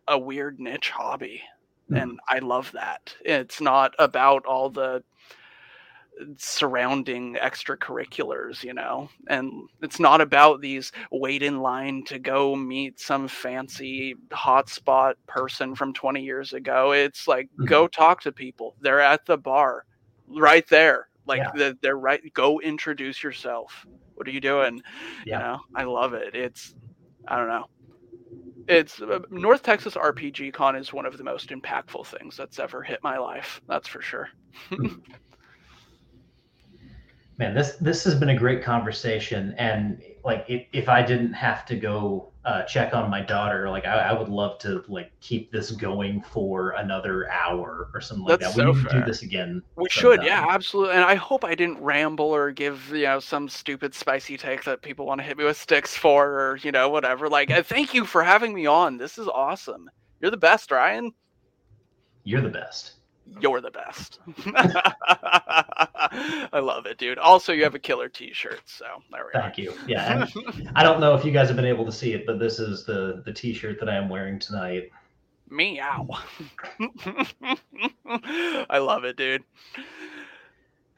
[0.08, 1.42] a weird niche hobby.
[1.94, 3.14] And I love that.
[3.22, 5.02] It's not about all the
[6.36, 12.98] surrounding extracurriculars, you know, and it's not about these wait in line to go meet
[13.00, 16.92] some fancy hotspot person from 20 years ago.
[16.92, 17.66] It's like Mhm.
[17.66, 18.76] go talk to people.
[18.80, 19.84] They're at the bar
[20.28, 21.08] right there.
[21.26, 21.50] Like Yeah.
[21.54, 22.20] the- they're right.
[22.34, 23.86] Go introduce yourself.
[24.14, 24.82] What are you doing?
[25.24, 25.38] Yeah.
[25.38, 26.34] You know, I love it.
[26.34, 26.74] It's,
[27.28, 27.66] I don't know.
[28.68, 32.82] It's uh, North Texas RPG Con is one of the most impactful things that's ever
[32.82, 33.60] hit my life.
[33.68, 34.28] That's for sure.
[37.42, 41.66] Man, this this has been a great conversation, and like if, if I didn't have
[41.66, 45.50] to go uh, check on my daughter, like I, I would love to like keep
[45.50, 48.62] this going for another hour or something like That's that.
[48.62, 49.60] so we need to do this again.
[49.74, 50.94] We should, yeah, absolutely.
[50.94, 54.80] And I hope I didn't ramble or give, you know, some stupid spicy take that
[54.80, 57.28] people want to hit me with sticks for or, you know, whatever.
[57.28, 58.98] Like, uh, thank you for having me on.
[58.98, 59.90] This is awesome.
[60.20, 61.10] You're the best, Ryan.
[62.22, 62.92] You're the best.
[63.40, 64.20] You're the best.
[66.52, 67.18] I love it, dude.
[67.18, 68.60] Also, you have a killer t shirt.
[68.66, 69.40] So there we go.
[69.40, 69.74] Thank you.
[69.86, 70.26] Yeah,
[70.76, 72.84] I don't know if you guys have been able to see it, but this is
[72.84, 74.90] the the T-shirt that I am wearing tonight.
[75.48, 76.08] Meow.
[78.70, 79.44] I love it, dude.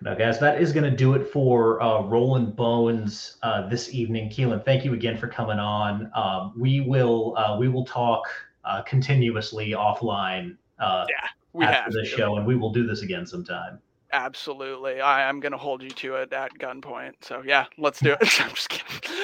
[0.01, 4.29] Now, guys, that is going to do it for uh, Rollin' Bones uh, this evening.
[4.29, 6.11] Keelan, thank you again for coming on.
[6.15, 8.23] Um, we will uh, we will talk
[8.65, 11.07] uh, continuously offline uh,
[11.55, 12.07] We after have the to.
[12.07, 13.81] show, and we will do this again sometime.
[14.13, 15.01] Absolutely.
[15.01, 17.15] I am going to hold you to it at gunpoint.
[17.23, 18.41] So, yeah, let's do it.
[18.41, 19.15] I'm just kidding.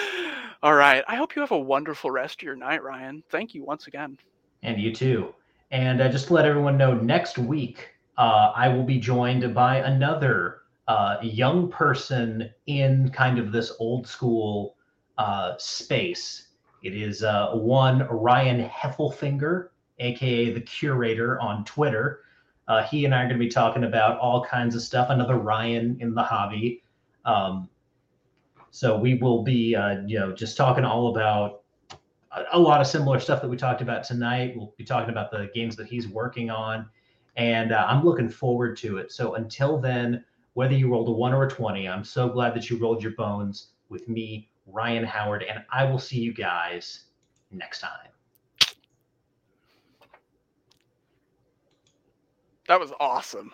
[0.63, 1.05] All right.
[1.09, 3.23] I hope you have a wonderful rest of your night, Ryan.
[3.31, 4.19] Thank you once again.
[4.63, 5.35] And you too.
[5.71, 7.89] And uh, just to let everyone know, next week
[8.19, 14.07] uh, I will be joined by another uh, young person in kind of this old
[14.07, 14.77] school
[15.19, 16.49] uh, space.
[16.83, 19.70] It is uh, one Ryan Heffelfinger,
[20.01, 22.21] aka the curator on Twitter.
[22.69, 25.11] Uh, he and I are going to be talking about all kinds of stuff.
[25.11, 26.83] Another Ryan in the hobby.
[27.25, 27.69] Um,
[28.71, 31.63] so we will be, uh, you know, just talking all about
[32.31, 34.55] a, a lot of similar stuff that we talked about tonight.
[34.57, 36.89] We'll be talking about the games that he's working on,
[37.37, 39.11] and uh, I'm looking forward to it.
[39.11, 40.25] So until then,
[40.55, 43.13] whether you rolled a one or a twenty, I'm so glad that you rolled your
[43.13, 47.07] bones with me, Ryan Howard, and I will see you guys
[47.51, 48.11] next time.
[52.71, 53.53] That was awesome.